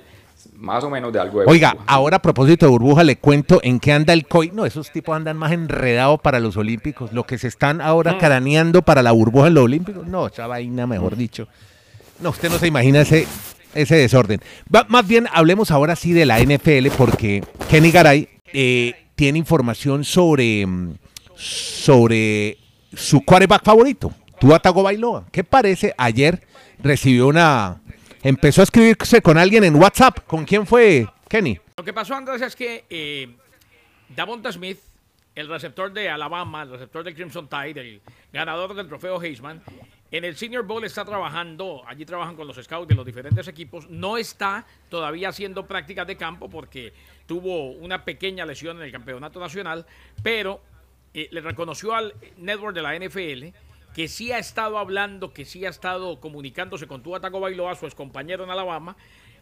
más 0.55 0.83
o 0.83 0.89
menos 0.89 1.11
de 1.13 1.19
algo 1.19 1.39
de 1.41 1.45
Oiga, 1.47 1.71
burbuja. 1.71 1.91
ahora 1.93 2.17
a 2.17 2.21
propósito 2.21 2.65
de 2.65 2.71
burbuja, 2.71 3.03
le 3.03 3.17
cuento 3.17 3.59
en 3.63 3.79
qué 3.79 3.91
anda 3.93 4.13
el 4.13 4.27
COI. 4.27 4.51
No, 4.53 4.65
esos 4.65 4.91
tipos 4.91 5.15
andan 5.15 5.37
más 5.37 5.51
enredados 5.51 6.19
para 6.21 6.39
los 6.39 6.57
Olímpicos. 6.57 7.11
Lo 7.13 7.25
que 7.25 7.37
se 7.37 7.47
están 7.47 7.81
ahora 7.81 8.17
craneando 8.17 8.81
para 8.81 9.01
la 9.03 9.11
burbuja 9.11 9.47
en 9.47 9.53
los 9.55 9.63
Olímpicos. 9.65 10.05
No, 10.07 10.27
esa 10.27 10.47
vaina, 10.47 10.87
mejor 10.87 11.15
dicho. 11.15 11.47
No, 12.19 12.29
usted 12.29 12.49
no 12.49 12.57
se 12.59 12.67
imagina 12.67 13.01
ese, 13.01 13.25
ese 13.73 13.95
desorden. 13.95 14.41
Va- 14.73 14.85
más 14.89 15.07
bien, 15.07 15.27
hablemos 15.33 15.71
ahora 15.71 15.95
sí 15.95 16.13
de 16.13 16.25
la 16.25 16.39
NFL, 16.39 16.87
porque 16.97 17.43
Kenny 17.69 17.91
Garay 17.91 18.29
eh, 18.53 18.93
tiene 19.15 19.39
información 19.39 20.03
sobre, 20.03 20.65
mm, 20.65 20.93
sobre 21.35 22.57
su 22.93 23.21
quarterback 23.23 23.63
favorito, 23.63 24.11
Tua 24.39 24.59
Tagovailoa. 24.59 25.25
¿Qué 25.31 25.43
parece? 25.43 25.93
Ayer 25.97 26.41
recibió 26.83 27.27
una... 27.27 27.81
Empezó 28.23 28.61
a 28.61 28.63
escribirse 28.65 29.21
con 29.21 29.37
alguien 29.37 29.63
en 29.63 29.75
WhatsApp. 29.75 30.19
¿Con 30.27 30.45
quién 30.45 30.67
fue, 30.67 31.07
Kenny? 31.27 31.59
Lo 31.75 31.83
que 31.83 31.91
pasó, 31.91 32.13
Andrés, 32.13 32.41
es 32.43 32.55
que 32.55 32.85
eh, 32.87 33.35
Davonta 34.09 34.51
Smith, 34.51 34.77
el 35.33 35.47
receptor 35.47 35.91
de 35.91 36.07
Alabama, 36.07 36.61
el 36.61 36.69
receptor 36.69 37.03
del 37.03 37.15
Crimson 37.15 37.47
Tide, 37.47 37.81
el 37.81 38.01
ganador 38.31 38.75
del 38.75 38.87
trofeo 38.87 39.19
Heisman, 39.21 39.63
en 40.11 40.25
el 40.25 40.35
Senior 40.35 40.65
Bowl 40.65 40.83
está 40.83 41.03
trabajando, 41.03 41.83
allí 41.87 42.05
trabajan 42.05 42.35
con 42.35 42.45
los 42.45 42.57
scouts 42.57 42.87
de 42.87 42.95
los 42.95 43.05
diferentes 43.05 43.47
equipos, 43.47 43.89
no 43.89 44.17
está 44.17 44.67
todavía 44.89 45.29
haciendo 45.29 45.65
prácticas 45.65 46.05
de 46.05 46.17
campo 46.17 46.49
porque 46.49 46.93
tuvo 47.25 47.71
una 47.71 48.03
pequeña 48.03 48.45
lesión 48.45 48.77
en 48.77 48.83
el 48.83 48.91
campeonato 48.91 49.39
nacional, 49.39 49.85
pero 50.21 50.61
eh, 51.13 51.29
le 51.31 51.41
reconoció 51.41 51.95
al 51.95 52.13
network 52.37 52.75
de 52.75 52.81
la 52.81 52.99
NFL 52.99 53.57
que 53.93 54.07
sí 54.07 54.31
ha 54.31 54.39
estado 54.39 54.77
hablando, 54.77 55.33
que 55.33 55.45
sí 55.45 55.65
ha 55.65 55.69
estado 55.69 56.19
comunicándose 56.19 56.87
con 56.87 57.03
Tua 57.03 57.19
Tagovailoa, 57.19 57.75
su 57.75 57.89
compañero 57.89 58.43
en 58.43 58.49
Alabama, 58.49 58.95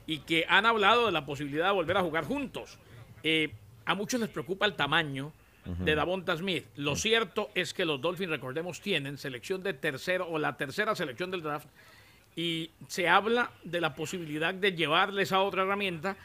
y 0.08 0.20
que 0.20 0.46
han 0.50 0.66
hablado 0.66 1.06
de 1.06 1.12
la 1.12 1.26
posibilidad 1.26 1.68
de 1.68 1.74
volver 1.74 1.98
a 1.98 2.02
jugar 2.02 2.24
juntos. 2.26 2.80
Eh, 3.24 3.54
a 3.86 3.96
muchos 3.96 4.20
les 4.20 4.30
preocupa 4.30 4.66
el 4.66 4.76
tamaño 4.76 5.32
de 5.66 5.94
Davonta 5.94 6.36
Smith. 6.36 6.66
Lo 6.78 6.96
cierto 6.96 7.52
es 7.54 7.76
que 7.76 7.86
los 7.86 8.02
Dolphins, 8.02 8.32
recordemos, 8.32 8.82
tienen 8.82 9.20
selección 9.20 9.62
de 9.62 9.74
tercero 9.74 10.28
o 10.28 10.40
la 10.40 10.58
tercera 10.58 10.96
selección 10.96 11.30
del 11.30 11.44
draft 11.44 11.68
y 12.36 12.72
se 12.88 13.08
habla 13.08 13.52
de 13.64 13.82
la 13.82 13.94
posibilidad 13.94 14.54
de 14.54 14.72
llevarle 14.72 15.24
esa 15.24 15.42
otra 15.42 15.64
herramienta 15.64 16.16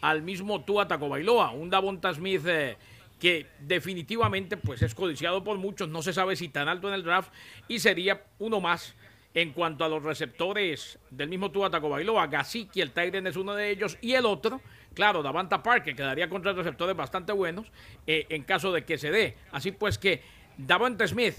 al 0.00 0.22
mismo 0.22 0.62
Tua 0.62 0.88
Tagovailoa, 0.88 1.50
un 1.50 1.70
Davonta 1.70 2.12
Smith 2.14 2.42
eh, 2.46 2.76
que 3.20 3.46
definitivamente 3.60 4.56
pues 4.56 4.82
es 4.82 4.94
codiciado 4.94 5.44
por 5.44 5.58
muchos, 5.58 5.88
no 5.88 6.02
se 6.02 6.12
sabe 6.12 6.34
si 6.34 6.48
tan 6.48 6.68
alto 6.68 6.88
en 6.88 6.94
el 6.94 7.04
draft 7.04 7.32
y 7.68 7.78
sería 7.78 8.24
uno 8.40 8.60
más 8.60 8.96
en 9.32 9.52
cuanto 9.52 9.84
a 9.84 9.88
los 9.88 10.02
receptores 10.02 10.98
del 11.10 11.28
mismo 11.28 11.52
Tua 11.52 11.70
Tagovailoa, 11.70 12.26
Gasicki, 12.26 12.80
el 12.80 12.90
Tyren 12.90 13.28
es 13.28 13.36
uno 13.36 13.54
de 13.54 13.70
ellos 13.70 13.96
y 14.00 14.14
el 14.14 14.26
otro 14.26 14.60
Claro, 14.94 15.22
Davanta 15.22 15.62
Park, 15.62 15.84
que 15.84 15.94
quedaría 15.94 16.28
contra 16.28 16.52
receptores 16.52 16.96
bastante 16.96 17.32
buenos 17.32 17.70
eh, 18.06 18.26
en 18.28 18.42
caso 18.42 18.72
de 18.72 18.84
que 18.84 18.98
se 18.98 19.10
dé. 19.10 19.36
Así 19.52 19.72
pues 19.72 19.98
que 19.98 20.22
Davante 20.56 21.06
Smith 21.06 21.34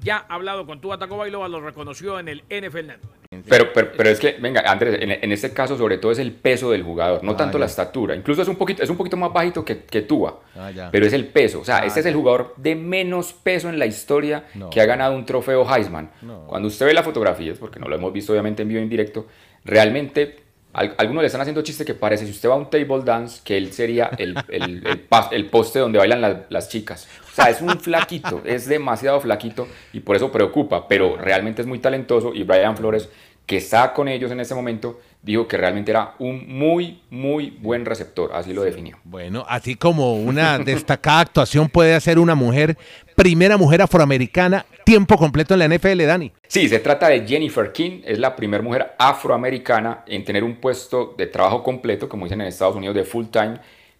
ya 0.00 0.26
ha 0.28 0.34
hablado 0.34 0.66
con 0.66 0.80
Tua 0.80 0.98
Tagovailoa, 0.98 1.48
lo 1.48 1.60
reconoció 1.60 2.18
en 2.18 2.28
el 2.28 2.42
NFL 2.48 2.86
Network. 2.86 3.16
Pero, 3.48 3.72
pero, 3.72 3.92
pero, 3.96 4.08
es 4.08 4.20
que, 4.20 4.36
venga, 4.40 4.62
Andrés, 4.66 4.98
en, 5.00 5.10
en, 5.10 5.32
este 5.32 5.52
caso 5.52 5.76
sobre 5.76 5.98
todo 5.98 6.12
es 6.12 6.18
el 6.18 6.32
peso 6.32 6.70
del 6.70 6.82
jugador, 6.82 7.24
no 7.24 7.32
ah, 7.32 7.36
tanto 7.36 7.58
ya. 7.58 7.60
la 7.60 7.66
estatura. 7.66 8.14
Incluso 8.14 8.42
es 8.42 8.48
un 8.48 8.56
poquito, 8.56 8.82
es 8.82 8.90
un 8.90 8.96
poquito 8.96 9.16
más 9.16 9.32
bajito 9.32 9.64
que, 9.64 9.84
que 9.84 10.02
Tua, 10.02 10.40
ah, 10.56 10.70
pero 10.92 11.06
es 11.06 11.12
el 11.12 11.26
peso. 11.26 11.60
O 11.60 11.64
sea, 11.64 11.78
ah, 11.78 11.86
este 11.86 12.00
es 12.00 12.06
el 12.06 12.14
jugador 12.14 12.54
de 12.56 12.76
menos 12.76 13.32
peso 13.32 13.68
en 13.68 13.78
la 13.78 13.86
historia 13.86 14.44
no. 14.54 14.70
que 14.70 14.80
ha 14.80 14.86
ganado 14.86 15.14
un 15.14 15.26
trofeo 15.26 15.66
Heisman. 15.68 16.10
No. 16.22 16.46
Cuando 16.46 16.68
usted 16.68 16.86
ve 16.86 16.94
las 16.94 17.04
fotografías, 17.04 17.58
porque 17.58 17.80
no 17.80 17.88
lo 17.88 17.96
hemos 17.96 18.12
visto 18.12 18.32
obviamente 18.32 18.62
en 18.62 18.68
vivo 18.68 18.80
en 18.80 18.88
directo, 18.88 19.26
realmente 19.64 20.45
algunos 20.76 21.22
le 21.22 21.26
están 21.26 21.40
haciendo 21.40 21.62
chiste 21.62 21.84
que 21.84 21.94
parece, 21.94 22.26
si 22.26 22.32
usted 22.32 22.48
va 22.48 22.54
a 22.54 22.58
un 22.58 22.68
table 22.70 23.02
dance, 23.04 23.40
que 23.42 23.56
él 23.56 23.72
sería 23.72 24.10
el, 24.18 24.36
el, 24.48 24.86
el, 24.86 25.08
el 25.30 25.46
poste 25.46 25.78
donde 25.78 25.98
bailan 25.98 26.20
la, 26.20 26.46
las 26.48 26.68
chicas. 26.68 27.08
O 27.32 27.34
sea, 27.34 27.50
es 27.50 27.60
un 27.60 27.80
flaquito, 27.80 28.42
es 28.44 28.66
demasiado 28.66 29.20
flaquito 29.20 29.66
y 29.92 30.00
por 30.00 30.16
eso 30.16 30.30
preocupa, 30.30 30.86
pero 30.88 31.16
realmente 31.16 31.62
es 31.62 31.68
muy 31.68 31.78
talentoso 31.78 32.34
y 32.34 32.42
Brian 32.42 32.76
Flores, 32.76 33.08
que 33.46 33.58
está 33.58 33.92
con 33.92 34.08
ellos 34.08 34.30
en 34.32 34.40
este 34.40 34.54
momento, 34.54 35.00
dijo 35.22 35.46
que 35.46 35.56
realmente 35.56 35.90
era 35.92 36.14
un 36.18 36.46
muy, 36.48 37.02
muy 37.10 37.50
buen 37.50 37.84
receptor, 37.84 38.32
así 38.34 38.52
lo 38.52 38.62
definió. 38.62 38.98
Bueno, 39.04 39.44
así 39.48 39.76
como 39.76 40.14
una 40.14 40.58
destacada 40.58 41.20
actuación 41.20 41.68
puede 41.68 41.94
hacer 41.94 42.18
una 42.18 42.34
mujer, 42.34 42.76
primera 43.16 43.56
mujer 43.56 43.82
afroamericana, 43.82 44.64
tiempo 44.84 45.16
completo 45.16 45.54
en 45.54 45.60
la 45.60 45.68
NFL, 45.68 46.04
Dani. 46.04 46.32
Sí, 46.46 46.68
se 46.68 46.78
trata 46.78 47.08
de 47.08 47.26
Jennifer 47.26 47.72
King, 47.72 48.02
es 48.04 48.18
la 48.18 48.36
primera 48.36 48.62
mujer 48.62 48.94
afroamericana 48.98 50.04
en 50.06 50.24
tener 50.24 50.44
un 50.44 50.56
puesto 50.56 51.14
de 51.16 51.26
trabajo 51.26 51.62
completo, 51.62 52.08
como 52.08 52.26
dicen 52.26 52.42
en 52.42 52.46
Estados 52.46 52.76
Unidos, 52.76 52.94
de 52.94 53.04
full 53.04 53.26
time, 53.26 53.58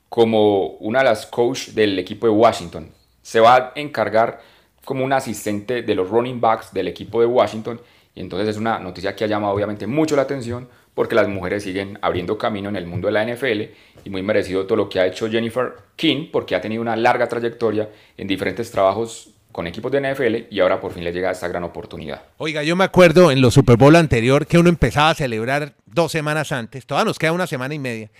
como 0.08 0.76
una 0.78 1.00
de 1.00 1.06
las 1.06 1.26
coach 1.26 1.70
del 1.70 1.98
equipo 1.98 2.26
de 2.26 2.32
Washington. 2.32 2.90
Se 3.22 3.40
va 3.40 3.56
a 3.56 3.72
encargar 3.74 4.40
como 4.84 5.04
una 5.04 5.16
asistente 5.16 5.82
de 5.82 5.94
los 5.94 6.08
running 6.08 6.40
backs 6.40 6.72
del 6.72 6.86
equipo 6.86 7.20
de 7.20 7.26
Washington 7.26 7.80
y 8.14 8.20
entonces 8.20 8.48
es 8.48 8.56
una 8.56 8.78
noticia 8.78 9.16
que 9.16 9.24
ha 9.24 9.26
llamado 9.26 9.52
obviamente 9.52 9.86
mucho 9.86 10.14
la 10.14 10.22
atención 10.22 10.68
porque 10.96 11.14
las 11.14 11.28
mujeres 11.28 11.62
siguen 11.62 11.98
abriendo 12.00 12.38
camino 12.38 12.70
en 12.70 12.76
el 12.76 12.86
mundo 12.86 13.08
de 13.08 13.12
la 13.12 13.22
NFL 13.22 13.62
y 14.02 14.08
muy 14.08 14.22
merecido 14.22 14.64
todo 14.64 14.76
lo 14.76 14.88
que 14.88 14.98
ha 14.98 15.06
hecho 15.06 15.30
Jennifer 15.30 15.74
King 15.94 16.28
porque 16.32 16.54
ha 16.54 16.60
tenido 16.62 16.80
una 16.80 16.96
larga 16.96 17.28
trayectoria 17.28 17.90
en 18.16 18.26
diferentes 18.26 18.70
trabajos 18.70 19.28
con 19.52 19.66
equipos 19.66 19.92
de 19.92 20.00
NFL 20.00 20.50
y 20.50 20.58
ahora 20.58 20.80
por 20.80 20.94
fin 20.94 21.04
le 21.04 21.12
llega 21.12 21.30
esta 21.30 21.48
gran 21.48 21.64
oportunidad. 21.64 22.22
Oiga, 22.38 22.62
yo 22.62 22.76
me 22.76 22.84
acuerdo 22.84 23.30
en 23.30 23.42
los 23.42 23.52
Super 23.52 23.76
Bowl 23.76 23.94
anterior 23.94 24.46
que 24.46 24.56
uno 24.56 24.70
empezaba 24.70 25.10
a 25.10 25.14
celebrar 25.14 25.74
dos 25.84 26.12
semanas 26.12 26.50
antes, 26.50 26.86
todavía 26.86 27.10
nos 27.10 27.18
queda 27.18 27.32
una 27.32 27.46
semana 27.46 27.74
y 27.74 27.78
media, 27.78 28.10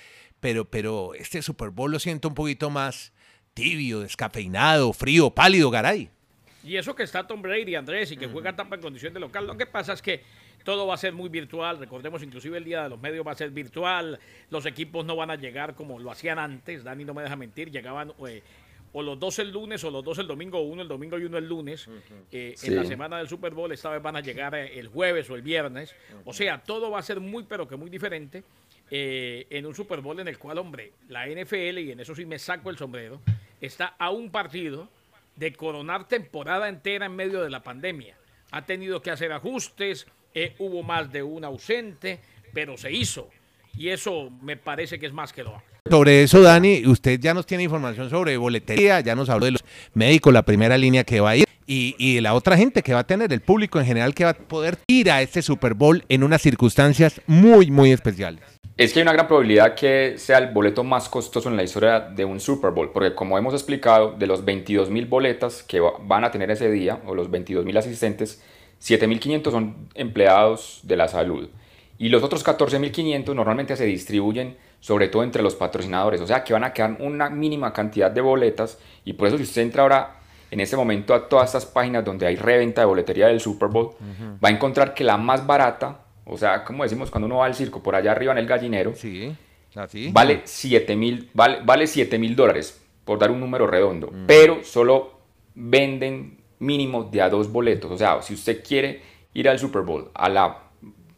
pero, 0.40 0.66
pero 0.66 1.14
este 1.14 1.40
Super 1.40 1.70
Bowl 1.70 1.90
lo 1.90 1.98
siento 1.98 2.28
un 2.28 2.34
poquito 2.34 2.68
más 2.68 3.14
tibio, 3.54 4.00
descafeinado, 4.00 4.92
frío, 4.92 5.30
pálido, 5.30 5.70
garay. 5.70 6.10
Y 6.62 6.76
eso 6.76 6.94
que 6.94 7.04
está 7.04 7.26
Tom 7.26 7.40
Brady, 7.40 7.74
Andrés, 7.74 8.10
y 8.10 8.18
que 8.18 8.26
juega 8.26 8.54
Tampa 8.54 8.74
en 8.74 8.82
condición 8.82 9.14
de 9.14 9.20
local. 9.20 9.46
Lo 9.46 9.56
que 9.56 9.66
pasa 9.66 9.94
es 9.94 10.02
que 10.02 10.24
todo 10.66 10.86
va 10.86 10.94
a 10.94 10.98
ser 10.98 11.14
muy 11.14 11.30
virtual. 11.30 11.78
Recordemos, 11.78 12.22
inclusive 12.22 12.58
el 12.58 12.64
día 12.64 12.82
de 12.82 12.90
los 12.90 13.00
medios 13.00 13.26
va 13.26 13.32
a 13.32 13.36
ser 13.36 13.50
virtual. 13.50 14.18
Los 14.50 14.66
equipos 14.66 15.06
no 15.06 15.16
van 15.16 15.30
a 15.30 15.36
llegar 15.36 15.74
como 15.74 15.98
lo 15.98 16.10
hacían 16.10 16.38
antes. 16.38 16.84
Dani 16.84 17.04
no 17.04 17.14
me 17.14 17.22
deja 17.22 17.36
mentir. 17.36 17.70
Llegaban 17.70 18.12
eh, 18.28 18.42
o 18.92 19.02
los 19.02 19.18
dos 19.18 19.38
el 19.38 19.50
lunes 19.52 19.84
o 19.84 19.90
los 19.90 20.02
dos 20.02 20.18
el 20.18 20.26
domingo, 20.26 20.58
o 20.58 20.62
uno 20.62 20.82
el 20.82 20.88
domingo 20.88 21.18
y 21.18 21.24
uno 21.24 21.38
el 21.38 21.46
lunes. 21.46 21.88
Eh, 22.32 22.54
sí. 22.56 22.68
En 22.68 22.76
la 22.76 22.84
semana 22.84 23.18
del 23.18 23.28
Super 23.28 23.52
Bowl 23.52 23.70
esta 23.70 23.90
vez 23.90 24.02
van 24.02 24.16
a 24.16 24.20
llegar 24.20 24.54
eh, 24.54 24.78
el 24.78 24.88
jueves 24.88 25.30
o 25.30 25.34
el 25.36 25.42
viernes. 25.42 25.94
O 26.24 26.32
sea, 26.32 26.62
todo 26.62 26.90
va 26.90 26.98
a 26.98 27.02
ser 27.02 27.20
muy, 27.20 27.44
pero 27.44 27.68
que 27.68 27.76
muy 27.76 27.88
diferente. 27.88 28.42
Eh, 28.90 29.46
en 29.50 29.66
un 29.66 29.74
Super 29.74 30.00
Bowl 30.00 30.18
en 30.18 30.28
el 30.28 30.38
cual, 30.38 30.58
hombre, 30.58 30.92
la 31.08 31.26
NFL, 31.26 31.78
y 31.78 31.92
en 31.92 32.00
eso 32.00 32.14
sí 32.14 32.24
me 32.24 32.38
saco 32.38 32.70
el 32.70 32.78
sombrero, 32.78 33.20
está 33.60 33.94
a 33.98 34.10
un 34.10 34.30
partido 34.30 34.88
de 35.34 35.52
coronar 35.52 36.08
temporada 36.08 36.68
entera 36.68 37.06
en 37.06 37.16
medio 37.16 37.42
de 37.42 37.50
la 37.50 37.62
pandemia. 37.62 38.16
Ha 38.50 38.64
tenido 38.64 39.02
que 39.02 39.10
hacer 39.10 39.32
ajustes, 39.32 40.06
eh, 40.36 40.54
hubo 40.58 40.82
más 40.82 41.10
de 41.10 41.22
un 41.22 41.44
ausente, 41.44 42.20
pero 42.52 42.76
se 42.76 42.92
hizo. 42.92 43.28
Y 43.76 43.88
eso 43.88 44.30
me 44.42 44.56
parece 44.56 44.98
que 44.98 45.06
es 45.06 45.12
más 45.12 45.32
que 45.32 45.42
lo 45.42 45.62
sobre 45.88 46.24
eso, 46.24 46.42
Dani, 46.42 46.84
usted 46.86 47.20
ya 47.20 47.32
nos 47.32 47.46
tiene 47.46 47.62
información 47.62 48.10
sobre 48.10 48.36
boletería, 48.36 48.98
ya 48.98 49.14
nos 49.14 49.28
habló 49.28 49.46
de 49.46 49.52
los 49.52 49.64
médicos, 49.94 50.32
la 50.32 50.42
primera 50.42 50.76
línea 50.76 51.04
que 51.04 51.20
va 51.20 51.30
a 51.30 51.36
ir 51.36 51.46
y, 51.64 51.94
y 51.96 52.20
la 52.20 52.34
otra 52.34 52.56
gente 52.56 52.82
que 52.82 52.92
va 52.92 53.00
a 53.00 53.06
tener, 53.06 53.32
el 53.32 53.40
público 53.40 53.78
en 53.78 53.86
general 53.86 54.12
que 54.12 54.24
va 54.24 54.30
a 54.30 54.34
poder 54.34 54.78
ir 54.88 55.12
a 55.12 55.22
este 55.22 55.42
Super 55.42 55.74
Bowl 55.74 56.04
en 56.08 56.24
unas 56.24 56.42
circunstancias 56.42 57.20
muy, 57.28 57.70
muy 57.70 57.92
especiales. 57.92 58.42
Es 58.76 58.92
que 58.92 58.98
hay 58.98 59.04
una 59.04 59.12
gran 59.12 59.28
probabilidad 59.28 59.74
que 59.74 60.14
sea 60.18 60.38
el 60.38 60.52
boleto 60.52 60.82
más 60.82 61.08
costoso 61.08 61.48
en 61.48 61.56
la 61.56 61.62
historia 61.62 62.00
de 62.00 62.24
un 62.24 62.40
Super 62.40 62.72
Bowl, 62.72 62.90
porque 62.92 63.14
como 63.14 63.38
hemos 63.38 63.54
explicado, 63.54 64.16
de 64.18 64.26
los 64.26 64.44
22 64.44 64.90
mil 64.90 65.06
boletas 65.06 65.62
que 65.62 65.80
van 65.80 66.24
a 66.24 66.32
tener 66.32 66.50
ese 66.50 66.68
día, 66.70 67.00
o 67.06 67.14
los 67.14 67.30
22 67.30 67.64
mil 67.64 67.76
asistentes, 67.76 68.42
7.500 68.80 69.50
son 69.50 69.88
empleados 69.94 70.80
de 70.82 70.96
la 70.96 71.08
salud. 71.08 71.48
Y 71.98 72.08
los 72.08 72.22
otros 72.22 72.44
14.500 72.44 73.34
normalmente 73.34 73.76
se 73.76 73.86
distribuyen 73.86 74.56
sobre 74.80 75.08
todo 75.08 75.22
entre 75.22 75.42
los 75.42 75.54
patrocinadores, 75.54 76.20
o 76.20 76.26
sea 76.26 76.44
que 76.44 76.52
van 76.52 76.62
a 76.62 76.72
quedar 76.72 76.98
una 77.00 77.30
mínima 77.30 77.72
cantidad 77.72 78.10
de 78.10 78.20
boletas 78.20 78.78
y 79.04 79.14
por 79.14 79.28
eso 79.28 79.38
si 79.38 79.44
usted 79.44 79.62
entra 79.62 79.82
ahora 79.82 80.20
en 80.50 80.60
este 80.60 80.76
momento 80.76 81.14
a 81.14 81.28
todas 81.28 81.46
estas 81.46 81.66
páginas 81.66 82.04
donde 82.04 82.26
hay 82.26 82.36
reventa 82.36 82.82
de 82.82 82.86
boletería 82.86 83.26
del 83.26 83.40
Super 83.40 83.68
Bowl, 83.68 83.86
uh 83.86 83.90
-huh. 83.98 84.44
va 84.44 84.50
a 84.50 84.52
encontrar 84.52 84.94
que 84.94 85.02
la 85.02 85.16
más 85.16 85.46
barata 85.46 86.06
o 86.26 86.36
sea, 86.36 86.64
como 86.64 86.82
decimos 86.82 87.10
cuando 87.10 87.26
uno 87.26 87.36
va 87.36 87.46
al 87.46 87.54
circo, 87.54 87.82
por 87.82 87.94
allá 87.94 88.10
arriba 88.10 88.32
en 88.32 88.38
el 88.38 88.46
gallinero, 88.46 88.94
sí, 88.96 89.32
así. 89.76 90.10
vale 90.12 90.42
7 90.44 90.96
mil 90.96 91.30
vale, 91.32 91.60
vale 91.64 91.86
dólares, 92.34 92.82
por 93.04 93.18
dar 93.18 93.30
un 93.30 93.38
número 93.38 93.66
redondo, 93.68 94.08
mm. 94.08 94.26
pero 94.26 94.64
solo 94.64 95.20
venden 95.54 96.38
mínimo 96.58 97.04
de 97.04 97.22
a 97.22 97.28
dos 97.28 97.50
boletos. 97.50 97.90
O 97.90 97.98
sea, 97.98 98.22
si 98.22 98.34
usted 98.34 98.62
quiere 98.64 99.02
ir 99.34 99.48
al 99.48 99.58
Super 99.58 99.82
Bowl 99.82 100.10
a 100.14 100.28
la 100.28 100.62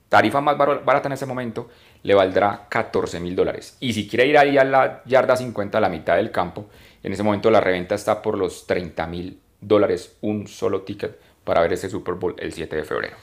tarifa 0.08 0.40
más 0.40 0.56
barata 0.56 1.08
en 1.08 1.12
ese 1.12 1.26
momento, 1.26 1.68
le 2.02 2.14
valdrá 2.14 2.66
14 2.68 3.20
mil 3.20 3.36
dólares. 3.36 3.76
Y 3.80 3.92
si 3.92 4.08
quiere 4.08 4.26
ir 4.26 4.38
ahí 4.38 4.58
a 4.58 4.64
la 4.64 5.02
yarda 5.04 5.36
50, 5.36 5.78
a 5.78 5.80
la 5.80 5.88
mitad 5.88 6.16
del 6.16 6.30
campo, 6.30 6.66
en 7.02 7.12
ese 7.12 7.22
momento 7.22 7.50
la 7.50 7.60
reventa 7.60 7.94
está 7.94 8.22
por 8.22 8.36
los 8.36 8.66
30 8.66 9.06
mil 9.06 9.40
dólares, 9.60 10.16
un 10.20 10.46
solo 10.46 10.82
ticket 10.82 11.18
para 11.44 11.60
ver 11.60 11.72
ese 11.72 11.88
Super 11.88 12.14
Bowl 12.14 12.34
el 12.38 12.52
7 12.52 12.76
de 12.76 12.84
febrero. 12.84 13.16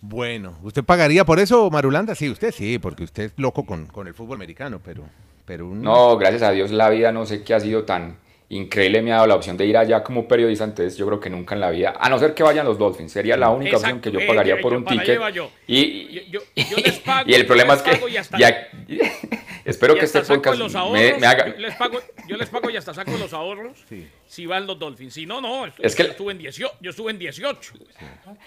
Bueno, 0.00 0.58
¿usted 0.62 0.84
pagaría 0.84 1.24
por 1.24 1.40
eso, 1.40 1.70
Marulanda? 1.70 2.14
Sí, 2.14 2.30
usted 2.30 2.52
sí, 2.52 2.78
porque 2.78 3.04
usted 3.04 3.24
es 3.24 3.32
loco 3.36 3.64
con, 3.64 3.86
con 3.86 4.06
el 4.06 4.14
fútbol 4.14 4.36
americano, 4.36 4.80
pero... 4.84 5.04
pero 5.44 5.66
un... 5.66 5.82
No, 5.82 6.16
gracias 6.16 6.42
a 6.42 6.50
Dios 6.52 6.70
la 6.70 6.90
vida 6.90 7.12
no 7.12 7.26
sé 7.26 7.42
qué 7.42 7.54
ha 7.54 7.60
sido 7.60 7.84
tan 7.84 8.18
increíble, 8.48 9.02
me 9.02 9.12
ha 9.12 9.16
dado 9.16 9.26
la 9.26 9.34
opción 9.34 9.56
de 9.56 9.66
ir 9.66 9.76
allá 9.76 10.02
como 10.02 10.28
periodista, 10.28 10.64
entonces 10.64 10.96
yo 10.96 11.06
creo 11.06 11.20
que 11.20 11.30
nunca 11.30 11.54
en 11.54 11.60
la 11.60 11.70
vida, 11.70 11.94
a 11.98 12.08
no 12.08 12.18
ser 12.18 12.34
que 12.34 12.42
vayan 12.42 12.66
los 12.66 12.78
Dolphins, 12.78 13.12
sería 13.12 13.36
la 13.36 13.50
única 13.50 13.76
Exacto, 13.76 13.96
opción 13.96 14.12
que 14.12 14.20
yo 14.20 14.26
pagaría 14.26 14.54
eh, 14.54 14.62
por 14.62 14.72
yo, 14.72 14.78
un 14.78 14.84
ticket. 14.84 15.20
Y, 15.66 16.30
yo, 16.30 16.40
yo, 16.54 16.76
les 16.84 16.98
pago, 17.04 17.28
y 17.28 17.34
el 17.34 17.46
problema 17.46 17.74
es 17.74 17.82
que... 17.82 18.00
Ya, 18.38 18.68
espero 19.64 19.94
que 19.94 20.04
este 20.04 20.20
podcast 20.20 20.58
me, 20.92 21.14
me, 21.18 21.26
haga... 21.26 21.46
Les 21.58 21.74
pago, 21.74 22.00
yo 22.28 22.36
les 22.36 22.48
pago 22.48 22.70
y 22.70 22.76
hasta 22.76 22.94
saco 22.94 23.12
los 23.18 23.32
ahorros. 23.32 23.84
Sí 23.88 24.06
si 24.28 24.46
van 24.46 24.66
los 24.66 24.78
Dolphins. 24.78 25.14
Si 25.14 25.26
no, 25.26 25.40
no, 25.40 25.66
es 25.66 25.94
que 25.94 26.02
yo, 26.02 26.10
estuve 26.10 26.32
en 26.32 26.38
18, 26.38 26.74
yo 26.80 26.90
estuve 26.90 27.10
en 27.10 27.18
18. 27.18 27.72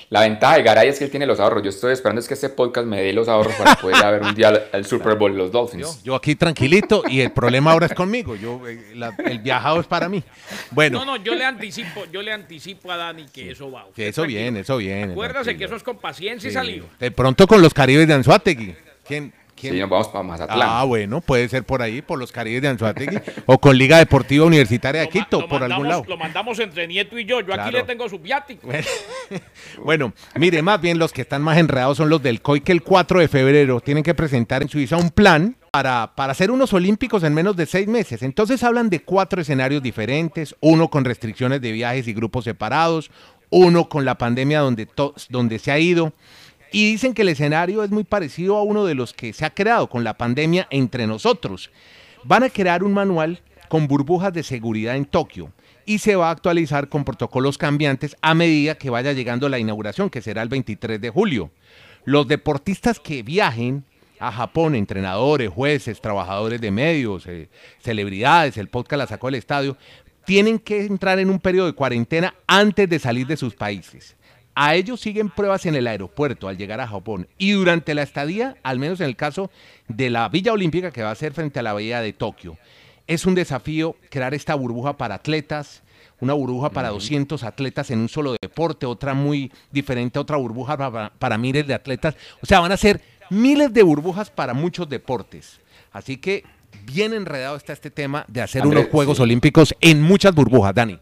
La 0.09 0.21
ventaja 0.21 0.57
de 0.57 0.63
Garay 0.63 0.89
es 0.89 0.99
que 0.99 1.05
él 1.05 1.11
tiene 1.11 1.25
los 1.25 1.39
ahorros. 1.39 1.63
Yo 1.63 1.69
estoy 1.69 1.93
esperando 1.93 2.19
es 2.19 2.27
que 2.27 2.33
este 2.33 2.49
podcast 2.49 2.85
me 2.87 3.01
dé 3.01 3.13
los 3.13 3.27
ahorros 3.27 3.53
para 3.55 3.75
poder 3.75 4.19
ver 4.19 4.21
un 4.21 4.35
día 4.35 4.69
el 4.73 4.85
Super 4.85 5.15
Bowl 5.15 5.35
los 5.35 5.51
Dolphins. 5.51 5.81
Yo, 5.81 6.03
yo, 6.03 6.15
aquí 6.15 6.35
tranquilito 6.35 7.03
y 7.07 7.21
el 7.21 7.31
problema 7.31 7.71
ahora 7.71 7.85
es 7.85 7.93
conmigo. 7.93 8.35
Yo, 8.35 8.67
eh, 8.67 8.91
la, 8.95 9.15
el 9.25 9.39
viajado 9.39 9.79
es 9.79 9.87
para 9.87 10.09
mí. 10.09 10.23
Bueno. 10.71 10.99
No, 10.99 11.05
no, 11.05 11.23
yo 11.23 11.35
le 11.35 11.45
anticipo, 11.45 12.05
yo 12.11 12.21
le 12.21 12.33
anticipo 12.33 12.91
a 12.91 12.97
Dani 12.97 13.25
que 13.25 13.41
sí, 13.41 13.49
eso 13.49 13.71
va. 13.71 13.87
Que 13.95 14.09
eso 14.09 14.23
viene, 14.23 14.61
eso 14.61 14.77
viene. 14.77 15.13
Acuérdase 15.13 15.57
que 15.57 15.65
eso 15.65 15.75
es 15.75 15.83
con 15.83 15.97
paciencia 15.97 16.49
sí. 16.49 16.53
y 16.53 16.53
saliva. 16.53 16.87
De 16.99 17.11
pronto 17.11 17.47
con 17.47 17.61
los 17.61 17.73
Caribes 17.73 18.07
de 18.07 18.13
Anzuategui. 18.13 18.75
¿Quién, 19.05 19.33
¿Quién? 19.59 19.73
Sí, 19.73 19.79
nos 19.79 19.89
vamos 19.89 20.07
para 20.07 20.23
Mazatlán. 20.23 20.69
Ah, 20.69 20.83
bueno, 20.83 21.21
puede 21.21 21.49
ser 21.49 21.63
por 21.63 21.81
ahí, 21.81 22.01
por 22.01 22.17
los 22.17 22.31
Caribes 22.31 22.61
de 22.61 22.69
Anzuategui, 22.69 23.19
o 23.45 23.59
con 23.59 23.77
Liga 23.77 23.97
Deportiva 23.97 24.45
Universitaria 24.45 25.01
de 25.01 25.09
Quito, 25.09 25.47
por 25.47 25.61
mandamos, 25.61 25.71
algún 25.71 25.87
lado. 25.87 26.03
Lo 26.07 26.17
mandamos 26.17 26.59
entre 26.59 26.87
Nieto 26.87 27.17
y 27.17 27.25
yo, 27.25 27.39
yo 27.41 27.47
claro. 27.47 27.63
aquí 27.63 27.71
le 27.71 27.83
tengo 27.83 28.07
su 28.07 28.19
viático. 28.19 28.67
Bueno, 28.67 28.87
bueno, 29.83 30.13
mire, 30.35 30.61
más 30.61 30.79
bien 30.79 30.97
los 30.97 31.11
que 31.11 31.21
están 31.21 31.41
más 31.41 31.57
enredados 31.57 31.97
son 31.97 32.09
los 32.09 32.21
del 32.21 32.41
COI, 32.41 32.61
que 32.61 32.71
el 32.71 32.83
4 32.83 33.19
de 33.19 33.27
febrero 33.27 33.81
tienen 33.81 34.03
que 34.03 34.13
presentar 34.13 34.61
en 34.61 34.69
Suiza 34.69 34.97
un 34.97 35.09
plan 35.09 35.57
para, 35.71 36.13
para 36.15 36.31
hacer 36.31 36.51
unos 36.51 36.73
olímpicos 36.73 37.23
en 37.23 37.33
menos 37.33 37.55
de 37.55 37.65
seis 37.65 37.87
meses. 37.87 38.23
Entonces 38.23 38.63
hablan 38.63 38.89
de 38.89 39.01
cuatro 39.01 39.41
escenarios 39.41 39.83
diferentes, 39.83 40.55
uno 40.61 40.89
con 40.89 41.05
restricciones 41.05 41.61
de 41.61 41.71
viajes 41.71 42.07
y 42.07 42.13
grupos 42.13 42.45
separados, 42.45 43.11
uno 43.49 43.89
con 43.89 44.05
la 44.05 44.17
pandemia 44.17 44.59
donde, 44.59 44.85
to, 44.85 45.13
donde 45.29 45.59
se 45.59 45.71
ha 45.71 45.79
ido, 45.79 46.13
y 46.71 46.91
dicen 46.91 47.13
que 47.13 47.23
el 47.23 47.29
escenario 47.29 47.83
es 47.83 47.91
muy 47.91 48.03
parecido 48.03 48.57
a 48.57 48.63
uno 48.63 48.85
de 48.85 48.95
los 48.95 49.13
que 49.13 49.33
se 49.33 49.45
ha 49.45 49.49
creado 49.49 49.89
con 49.89 50.03
la 50.03 50.17
pandemia 50.17 50.67
entre 50.69 51.07
nosotros. 51.07 51.71
Van 52.23 52.43
a 52.43 52.49
crear 52.49 52.83
un 52.83 52.93
manual 52.93 53.41
con 53.69 53.87
burbujas 53.87 54.33
de 54.33 54.43
seguridad 54.43 54.95
en 54.95 55.05
Tokio 55.05 55.51
y 55.85 55.99
se 55.99 56.15
va 56.15 56.27
a 56.27 56.31
actualizar 56.31 56.89
con 56.89 57.03
protocolos 57.03 57.57
cambiantes 57.57 58.15
a 58.21 58.33
medida 58.33 58.75
que 58.75 58.89
vaya 58.89 59.13
llegando 59.13 59.49
la 59.49 59.59
inauguración, 59.59 60.09
que 60.09 60.21
será 60.21 60.41
el 60.41 60.49
23 60.49 61.01
de 61.01 61.09
julio. 61.09 61.51
Los 62.05 62.27
deportistas 62.27 62.99
que 62.99 63.23
viajen 63.23 63.83
a 64.19 64.31
Japón, 64.31 64.75
entrenadores, 64.75 65.49
jueces, 65.49 66.01
trabajadores 66.01 66.61
de 66.61 66.71
medios, 66.71 67.25
eh, 67.25 67.49
celebridades, 67.79 68.57
el 68.57 68.67
podcast 68.67 68.99
la 68.99 69.07
sacó 69.07 69.27
del 69.27 69.35
estadio, 69.35 69.77
tienen 70.25 70.59
que 70.59 70.85
entrar 70.85 71.17
en 71.19 71.29
un 71.29 71.39
periodo 71.39 71.67
de 71.67 71.73
cuarentena 71.73 72.35
antes 72.45 72.87
de 72.87 72.99
salir 72.99 73.25
de 73.25 73.37
sus 73.37 73.55
países. 73.55 74.15
A 74.61 74.75
ellos 74.75 74.99
siguen 74.99 75.29
pruebas 75.29 75.65
en 75.67 75.75
el 75.75 75.87
aeropuerto 75.87 76.49
al 76.49 76.57
llegar 76.57 76.81
a 76.81 76.87
Japón 76.87 77.29
y 77.37 77.51
durante 77.51 77.93
la 77.93 78.03
estadía, 78.03 78.57
al 78.61 78.77
menos 78.77 78.99
en 78.99 79.05
el 79.05 79.15
caso 79.15 79.49
de 79.87 80.09
la 80.09 80.27
Villa 80.27 80.51
Olímpica 80.51 80.91
que 80.91 81.01
va 81.01 81.11
a 81.11 81.15
ser 81.15 81.31
frente 81.31 81.59
a 81.59 81.63
la 81.63 81.71
Bahía 81.71 82.01
de 82.01 82.11
Tokio. 82.11 82.57
Es 83.07 83.25
un 83.25 83.35
desafío 83.35 83.95
crear 84.09 84.33
esta 84.33 84.55
burbuja 84.55 84.97
para 84.97 85.15
atletas, 85.15 85.81
una 86.19 86.33
burbuja 86.33 86.71
para 86.71 86.89
200 86.89 87.41
atletas 87.45 87.89
en 87.89 87.99
un 87.99 88.09
solo 88.09 88.35
deporte, 88.41 88.85
otra 88.85 89.13
muy 89.13 89.49
diferente, 89.71 90.19
otra 90.19 90.35
burbuja 90.35 90.75
para, 90.75 91.13
para 91.17 91.37
miles 91.37 91.65
de 91.65 91.73
atletas. 91.73 92.17
O 92.41 92.45
sea, 92.45 92.59
van 92.59 92.73
a 92.73 92.77
ser 92.77 92.99
miles 93.29 93.71
de 93.71 93.81
burbujas 93.81 94.29
para 94.29 94.53
muchos 94.53 94.89
deportes. 94.89 95.61
Así 95.93 96.17
que 96.17 96.43
bien 96.83 97.13
enredado 97.13 97.55
está 97.55 97.71
este 97.71 97.91
tema 97.91 98.25
de 98.27 98.41
hacer 98.41 98.67
unos 98.67 98.87
Juegos 98.87 99.15
sí. 99.15 99.23
Olímpicos 99.23 99.73
en 99.79 100.01
muchas 100.01 100.35
burbujas, 100.35 100.75
Dani. 100.75 100.99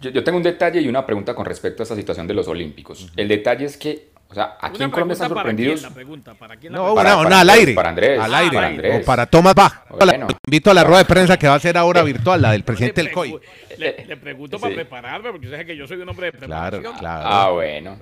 Yo, 0.00 0.10
yo 0.10 0.22
tengo 0.24 0.38
un 0.38 0.42
detalle 0.44 0.80
y 0.80 0.88
una 0.88 1.04
pregunta 1.06 1.34
con 1.34 1.44
respecto 1.46 1.82
a 1.82 1.84
esta 1.84 1.96
situación 1.96 2.26
de 2.26 2.34
los 2.34 2.48
Olímpicos. 2.48 3.10
El 3.16 3.28
detalle 3.28 3.64
es 3.66 3.76
que, 3.76 4.08
o 4.28 4.34
sea, 4.34 4.56
aquí 4.60 4.76
Una 4.76 4.84
en 4.86 4.90
Colombia 4.90 5.12
están 5.14 5.28
para 5.28 5.40
sorprendidos. 5.40 5.80
quién, 5.80 5.88
la 5.90 5.94
pregunta, 5.94 6.34
¿para 6.34 6.56
quién 6.56 6.72
la 6.72 6.78
No, 6.78 6.84
pregunta? 6.84 7.02
Para- 7.02 7.14
una, 7.16 7.22
para 7.24 7.28
una 7.28 7.40
al 7.40 7.50
aire. 7.50 7.74
para 7.74 7.88
Andrés. 7.90 8.20
Al 8.20 8.34
aire. 8.34 8.54
para 8.54 8.66
Andrés. 8.66 9.02
O 9.02 9.04
para 9.06 9.26
Tomás 9.26 9.54
Bach. 9.54 9.72
Bueno. 9.90 10.26
Invito 10.46 10.70
a 10.70 10.74
la 10.74 10.84
rueda 10.84 10.98
de 10.98 11.04
prensa 11.04 11.36
que 11.38 11.48
va 11.48 11.54
a 11.54 11.60
ser 11.60 11.76
ahora 11.78 12.02
virtual, 12.02 12.42
la 12.42 12.52
del 12.52 12.64
presidente 12.64 13.02
del 13.02 13.12
COI. 13.12 13.38
Le, 13.78 14.04
le 14.06 14.16
pregunto 14.16 14.56
Sí. 14.58 14.62
para 14.62 14.74
prepararme, 14.74 15.30
porque 15.30 15.46
usted 15.46 15.58
sabe 15.58 15.66
que 15.66 15.76
yo 15.76 15.86
soy 15.86 15.98
un 15.98 16.08
hombre 16.08 16.30
de 16.32 16.38
Claro, 16.38 16.78
preparación. 16.78 16.98
claro. 16.98 17.24
Ah, 17.26 17.50
bueno. 17.50 17.96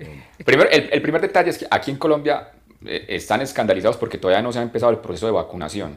Primero, 0.44 0.70
el, 0.70 0.88
el 0.92 1.02
primer 1.02 1.20
detalle 1.20 1.50
es 1.50 1.58
que 1.58 1.66
aquí 1.70 1.90
en 1.90 1.96
Colombia 1.98 2.48
eh, 2.86 3.06
están 3.08 3.40
escandalizados 3.40 3.96
porque 3.96 4.18
todavía 4.18 4.42
no 4.42 4.52
se 4.52 4.58
ha 4.58 4.62
empezado 4.62 4.90
el 4.92 4.98
proceso 4.98 5.26
de 5.26 5.32
vacunación. 5.32 5.96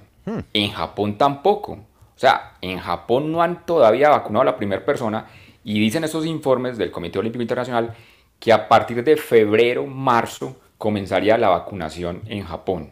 En 0.54 0.72
Japón 0.72 1.18
tampoco. 1.18 1.72
O 1.74 2.20
sea, 2.20 2.54
en 2.62 2.80
Japón 2.80 3.32
no 3.32 3.42
han 3.44 3.66
todavía 3.66 4.10
vacunado 4.10 4.42
a 4.42 4.46
la 4.46 4.58
primera 4.58 4.84
persona 4.84 5.26
y 5.68 5.82
dicen 5.82 6.06
esos 6.06 6.26
informes 6.26 6.78
del 6.78 6.92
Comité 6.92 7.20
Olímpico 7.20 7.42
Internacional 7.42 7.94
que 8.40 8.54
a 8.54 8.70
partir 8.70 9.04
de 9.04 9.18
febrero, 9.18 9.86
marzo, 9.86 10.56
comenzaría 10.78 11.38
la 11.38 11.50
vacunación 11.50 12.22
en 12.28 12.46
Japón. 12.46 12.92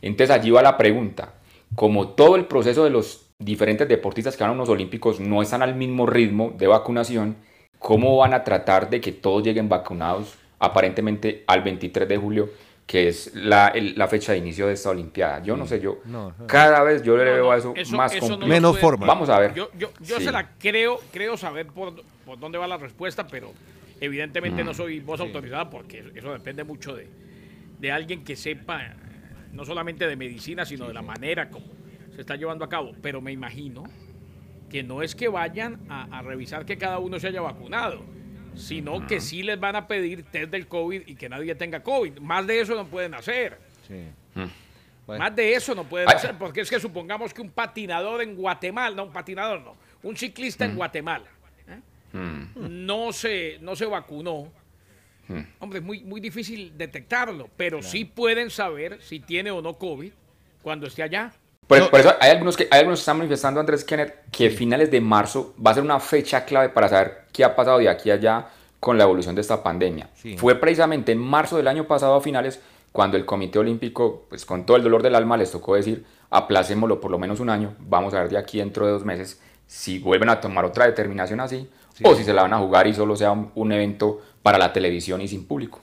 Entonces 0.00 0.34
allí 0.34 0.50
va 0.50 0.62
la 0.62 0.78
pregunta. 0.78 1.34
Como 1.74 2.08
todo 2.08 2.36
el 2.36 2.46
proceso 2.46 2.82
de 2.82 2.88
los 2.88 3.26
diferentes 3.38 3.86
deportistas 3.86 4.38
que 4.38 4.42
van 4.42 4.52
a 4.52 4.54
unos 4.54 4.70
olímpicos 4.70 5.20
no 5.20 5.42
están 5.42 5.60
al 5.60 5.74
mismo 5.74 6.06
ritmo 6.06 6.54
de 6.56 6.66
vacunación, 6.66 7.36
¿cómo 7.78 8.16
van 8.16 8.32
a 8.32 8.42
tratar 8.42 8.88
de 8.88 9.02
que 9.02 9.12
todos 9.12 9.42
lleguen 9.42 9.68
vacunados 9.68 10.38
aparentemente 10.58 11.44
al 11.46 11.62
23 11.62 12.08
de 12.08 12.16
julio, 12.16 12.48
que 12.86 13.08
es 13.08 13.34
la, 13.34 13.68
el- 13.68 13.94
la 13.96 14.06
fecha 14.08 14.32
de 14.32 14.38
inicio 14.38 14.66
de 14.66 14.74
esta 14.74 14.90
Olimpiada? 14.90 15.42
Yo 15.42 15.56
no 15.56 15.66
sé, 15.66 15.80
yo 15.80 16.00
No, 16.04 16.34
no. 16.38 16.46
cada 16.46 16.82
vez 16.82 17.02
yo 17.02 17.16
le 17.16 17.24
No, 17.24 17.30
veo 17.32 17.44
no, 17.44 17.50
a 17.52 17.56
eso, 17.56 17.72
eso- 17.76 17.96
más 17.96 18.14
eso 18.14 18.36
no 18.36 18.46
Menos 18.46 18.78
forma. 18.78 19.06
Vamos 19.06 19.28
a 19.30 19.38
ver. 19.38 19.54
Yo, 19.54 19.70
yo, 19.78 19.90
yo 20.00 20.18
Sí. 20.18 20.24
se 20.24 20.32
la 20.32 20.50
creo, 20.58 21.00
creo 21.12 21.36
saber 21.36 21.66
por, 21.68 21.94
por 22.26 22.38
dónde 22.38 22.58
va 22.58 22.66
la 22.66 22.76
respuesta, 22.76 23.26
pero 23.26 23.52
evidentemente 24.00 24.62
Mm. 24.62 24.66
no 24.66 24.74
soy 24.74 25.00
voz 25.00 25.20
autorizada 25.20 25.70
porque 25.70 26.04
eso 26.14 26.32
depende 26.32 26.62
mucho 26.64 26.94
de, 26.94 27.08
de 27.80 27.90
alguien 27.92 28.22
que 28.24 28.36
sepa 28.36 28.94
no 29.52 29.64
solamente 29.64 30.06
de 30.06 30.16
medicina, 30.16 30.64
sino 30.66 30.86
de 30.88 30.94
la 30.94 31.02
manera 31.02 31.48
como 31.48 31.66
se 32.14 32.20
está 32.20 32.36
llevando 32.36 32.64
a 32.64 32.68
cabo. 32.68 32.92
Pero 33.00 33.20
me 33.20 33.32
imagino 33.32 33.84
que 34.68 34.82
no 34.82 35.02
es 35.02 35.14
que 35.14 35.28
vayan 35.28 35.80
a, 35.88 36.18
a 36.18 36.22
revisar 36.22 36.66
que 36.66 36.76
cada 36.76 36.98
uno 36.98 37.18
se 37.20 37.28
haya 37.28 37.40
vacunado, 37.40 38.02
sino 38.54 39.06
que 39.06 39.20
sí 39.20 39.42
les 39.42 39.58
van 39.58 39.76
a 39.76 39.86
pedir 39.86 40.24
test 40.24 40.50
del 40.50 40.66
COVID 40.66 41.02
y 41.06 41.14
que 41.14 41.28
nadie 41.28 41.54
tenga 41.54 41.82
COVID. 41.82 42.18
Más 42.18 42.46
de 42.46 42.60
eso 42.60 42.74
no 42.74 42.86
pueden 42.86 43.14
hacer. 43.14 43.58
Bueno. 45.06 45.22
Más 45.22 45.36
de 45.36 45.54
eso 45.54 45.74
no 45.74 45.84
pueden 45.84 46.08
Ay. 46.08 46.16
hacer, 46.16 46.36
porque 46.38 46.62
es 46.62 46.70
que 46.70 46.80
supongamos 46.80 47.34
que 47.34 47.42
un 47.42 47.50
patinador 47.50 48.22
en 48.22 48.34
Guatemala, 48.34 48.96
no, 48.96 49.04
un 49.04 49.12
patinador 49.12 49.60
no, 49.60 49.76
un 50.02 50.16
ciclista 50.16 50.64
en 50.64 50.76
Guatemala 50.76 51.26
¿eh? 51.68 51.78
no, 52.56 53.12
se, 53.12 53.58
no 53.60 53.76
se 53.76 53.84
vacunó. 53.84 54.50
Hombre, 55.58 55.78
es 55.78 55.84
muy, 55.84 56.02
muy 56.04 56.20
difícil 56.20 56.76
detectarlo, 56.76 57.48
pero 57.56 57.82
sí 57.82 58.04
pueden 58.04 58.50
saber 58.50 59.00
si 59.02 59.20
tiene 59.20 59.50
o 59.50 59.60
no 59.62 59.74
COVID 59.74 60.12
cuando 60.62 60.86
esté 60.86 61.02
allá. 61.02 61.32
Por, 61.66 61.90
por 61.90 62.00
eso 62.00 62.14
hay 62.20 62.30
algunos 62.30 62.56
que 62.56 62.68
hay 62.70 62.80
algunos 62.80 62.98
que 62.98 63.02
están 63.02 63.18
manifestando, 63.18 63.60
Andrés 63.60 63.84
Kenneth, 63.84 64.14
que 64.30 64.50
finales 64.50 64.90
de 64.90 65.00
marzo 65.00 65.54
va 65.64 65.70
a 65.70 65.74
ser 65.74 65.82
una 65.82 65.98
fecha 66.00 66.44
clave 66.44 66.68
para 66.68 66.88
saber 66.88 67.24
qué 67.32 67.44
ha 67.44 67.56
pasado 67.56 67.78
de 67.78 67.88
aquí 67.88 68.10
a 68.10 68.14
allá 68.14 68.46
con 68.80 68.98
la 68.98 69.04
evolución 69.04 69.34
de 69.34 69.40
esta 69.40 69.62
pandemia. 69.62 70.10
Sí. 70.14 70.36
Fue 70.36 70.54
precisamente 70.56 71.12
en 71.12 71.18
marzo 71.18 71.56
del 71.56 71.68
año 71.68 71.86
pasado 71.86 72.14
a 72.14 72.20
finales 72.20 72.60
cuando 72.92 73.16
el 73.16 73.24
Comité 73.24 73.58
Olímpico, 73.58 74.26
pues 74.28 74.44
con 74.44 74.66
todo 74.66 74.76
el 74.76 74.82
dolor 74.82 75.02
del 75.02 75.14
alma, 75.14 75.36
les 75.36 75.50
tocó 75.50 75.74
decir, 75.74 76.04
aplacémoslo 76.30 77.00
por 77.00 77.10
lo 77.10 77.18
menos 77.18 77.40
un 77.40 77.50
año, 77.50 77.74
vamos 77.80 78.14
a 78.14 78.20
ver 78.20 78.28
de 78.28 78.38
aquí 78.38 78.58
dentro 78.58 78.86
de 78.86 78.92
dos 78.92 79.04
meses 79.04 79.40
si 79.66 79.98
vuelven 79.98 80.28
a 80.28 80.40
tomar 80.40 80.64
otra 80.64 80.86
determinación 80.86 81.40
así, 81.40 81.68
o 82.02 82.14
si 82.14 82.24
se 82.24 82.32
la 82.32 82.42
van 82.42 82.52
a 82.52 82.58
jugar 82.58 82.86
y 82.86 82.94
solo 82.94 83.16
sea 83.16 83.32
un, 83.32 83.50
un 83.54 83.72
evento 83.72 84.20
para 84.42 84.58
la 84.58 84.72
televisión 84.72 85.20
y 85.20 85.28
sin 85.28 85.46
público. 85.46 85.80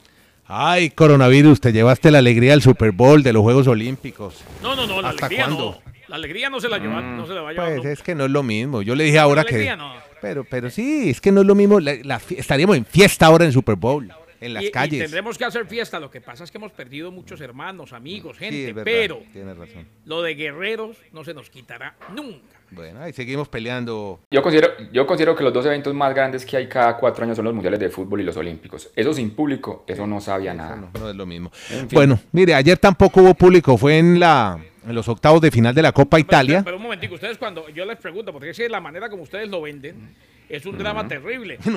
Ay, 0.54 0.90
coronavirus, 0.90 1.60
te 1.62 1.72
llevaste 1.72 2.10
la 2.10 2.18
alegría 2.18 2.50
del 2.50 2.60
Super 2.60 2.92
Bowl, 2.92 3.22
de 3.22 3.32
los 3.32 3.40
Juegos 3.42 3.66
Olímpicos. 3.68 4.44
No, 4.62 4.76
no, 4.76 4.86
no, 4.86 5.00
la 5.00 5.08
¿Hasta 5.10 5.26
alegría 5.26 5.46
cuándo? 5.46 5.80
no. 5.86 5.92
La 6.08 6.16
alegría 6.16 6.50
no 6.50 6.60
se 6.60 6.68
la, 6.68 6.76
lleva, 6.78 7.00
no 7.00 7.26
se 7.26 7.32
la 7.32 7.40
va 7.40 7.48
a 7.48 7.52
llevar. 7.52 7.76
Pues 7.76 7.86
es 7.86 8.02
que 8.02 8.14
no 8.14 8.26
es 8.26 8.30
lo 8.30 8.42
mismo. 8.42 8.82
Yo 8.82 8.94
le 8.94 9.04
dije 9.04 9.18
ahora 9.18 9.42
La 9.44 9.48
que... 9.48 9.54
alegría 9.54 9.76
no. 9.76 9.94
Pero, 10.20 10.44
pero 10.44 10.68
sí, 10.68 11.08
es 11.08 11.22
que 11.22 11.32
no 11.32 11.40
es 11.40 11.46
lo 11.46 11.54
mismo. 11.54 11.80
La- 11.80 12.20
estaríamos 12.36 12.76
en 12.76 12.84
fiesta 12.84 13.24
ahora 13.26 13.46
en 13.46 13.52
Super 13.52 13.76
Bowl, 13.76 14.12
en 14.42 14.54
las 14.54 14.64
Y- 14.64 14.66
y 14.66 14.70
calles. 14.70 15.00
tendremos 15.02 15.38
que 15.38 15.44
hacer 15.44 15.66
fiesta. 15.66 15.98
Lo 16.00 16.10
que 16.10 16.20
pasa 16.20 16.44
es 16.44 16.50
que 16.50 16.58
hemos 16.58 16.72
perdido 16.72 17.10
muchos 17.10 17.40
hermanos, 17.40 17.92
amigos, 17.92 18.36
Sí, 18.38 18.44
gente, 18.44 18.68
es 18.68 18.74
verdad, 18.74 18.84
pero 18.84 19.22
Tienes 19.32 19.56
razón. 19.56 19.86
lo 20.04 20.22
de 20.22 20.34
guerreros 20.34 20.96
no 21.12 21.24
se 21.24 21.32
nos 21.34 21.48
quitará 21.50 21.94
nunca. 22.14 22.58
Bueno, 22.70 23.02
ahí 23.02 23.12
seguimos 23.12 23.48
peleando. 23.48 24.20
Yo 24.30 24.40
considero, 24.42 24.68
yo 24.92 25.06
considero 25.06 25.36
que 25.36 25.44
los 25.44 25.52
dos 25.52 25.66
eventos 25.66 25.92
más 25.94 26.14
grandes 26.14 26.46
que 26.46 26.56
hay 26.56 26.68
cada 26.68 26.96
cuatro 26.96 27.24
años 27.24 27.36
son 27.36 27.44
los 27.44 27.52
mundiales 27.54 27.78
de 27.78 27.90
fútbol 27.90 28.20
y 28.22 28.24
los 28.24 28.36
olímpicos. 28.36 28.90
Eso 28.96 29.12
sin 29.12 29.30
público, 29.32 29.84
eso 29.86 30.06
no 30.06 30.20
sabía 30.20 30.54
nada. 30.54 30.76
No, 30.76 30.90
no 30.98 31.10
es 31.10 31.14
lo 31.16 31.26
mismo. 31.26 31.52
En 31.70 31.80
fin. 31.80 31.88
Bueno, 31.92 32.18
mire, 32.32 32.54
ayer 32.54 32.78
tampoco 32.78 33.20
hubo 33.20 33.34
público. 33.34 33.76
Fue 33.76 33.98
en 33.98 34.18
la 34.18 34.58
en 34.88 34.94
los 34.96 35.06
octavos 35.06 35.40
de 35.40 35.50
final 35.52 35.72
de 35.74 35.82
la 35.82 35.92
Copa 35.92 36.18
Italia. 36.18 36.56
Pero, 36.58 36.64
pero 36.64 36.76
un 36.78 36.82
momentico, 36.82 37.14
ustedes 37.14 37.38
cuando 37.38 37.68
yo 37.68 37.84
les 37.84 37.98
pregunto, 37.98 38.32
porque 38.32 38.50
es 38.50 38.58
la 38.70 38.80
manera 38.80 39.08
como 39.08 39.22
ustedes 39.22 39.48
lo 39.48 39.60
venden 39.62 40.14
es 40.52 40.66
un 40.66 40.76
drama 40.76 41.08
terrible. 41.08 41.58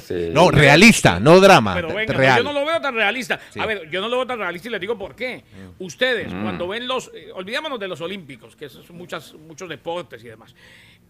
Sí. 0.00 0.30
No, 0.32 0.48
realista, 0.52 1.18
no 1.18 1.40
drama. 1.40 1.74
Pero 1.74 1.88
venga, 1.88 2.12
no, 2.12 2.18
real. 2.20 2.38
yo 2.38 2.44
no 2.44 2.52
lo 2.52 2.64
veo 2.64 2.80
tan 2.80 2.94
realista. 2.94 3.40
Sí. 3.50 3.58
A 3.58 3.66
ver, 3.66 3.90
yo 3.90 4.00
no 4.00 4.08
lo 4.08 4.18
veo 4.18 4.26
tan 4.28 4.38
realista 4.38 4.68
y 4.68 4.70
les 4.70 4.80
digo 4.80 4.96
por 4.96 5.16
qué. 5.16 5.42
Ustedes, 5.80 6.28
cuando 6.32 6.68
ven 6.68 6.86
los, 6.86 7.10
eh, 7.12 7.30
olvidémonos 7.34 7.80
de 7.80 7.88
los 7.88 8.00
olímpicos, 8.00 8.54
que 8.54 8.68
son 8.68 8.84
muchas, 8.92 9.34
muchos 9.34 9.68
deportes 9.68 10.22
y 10.22 10.28
demás. 10.28 10.54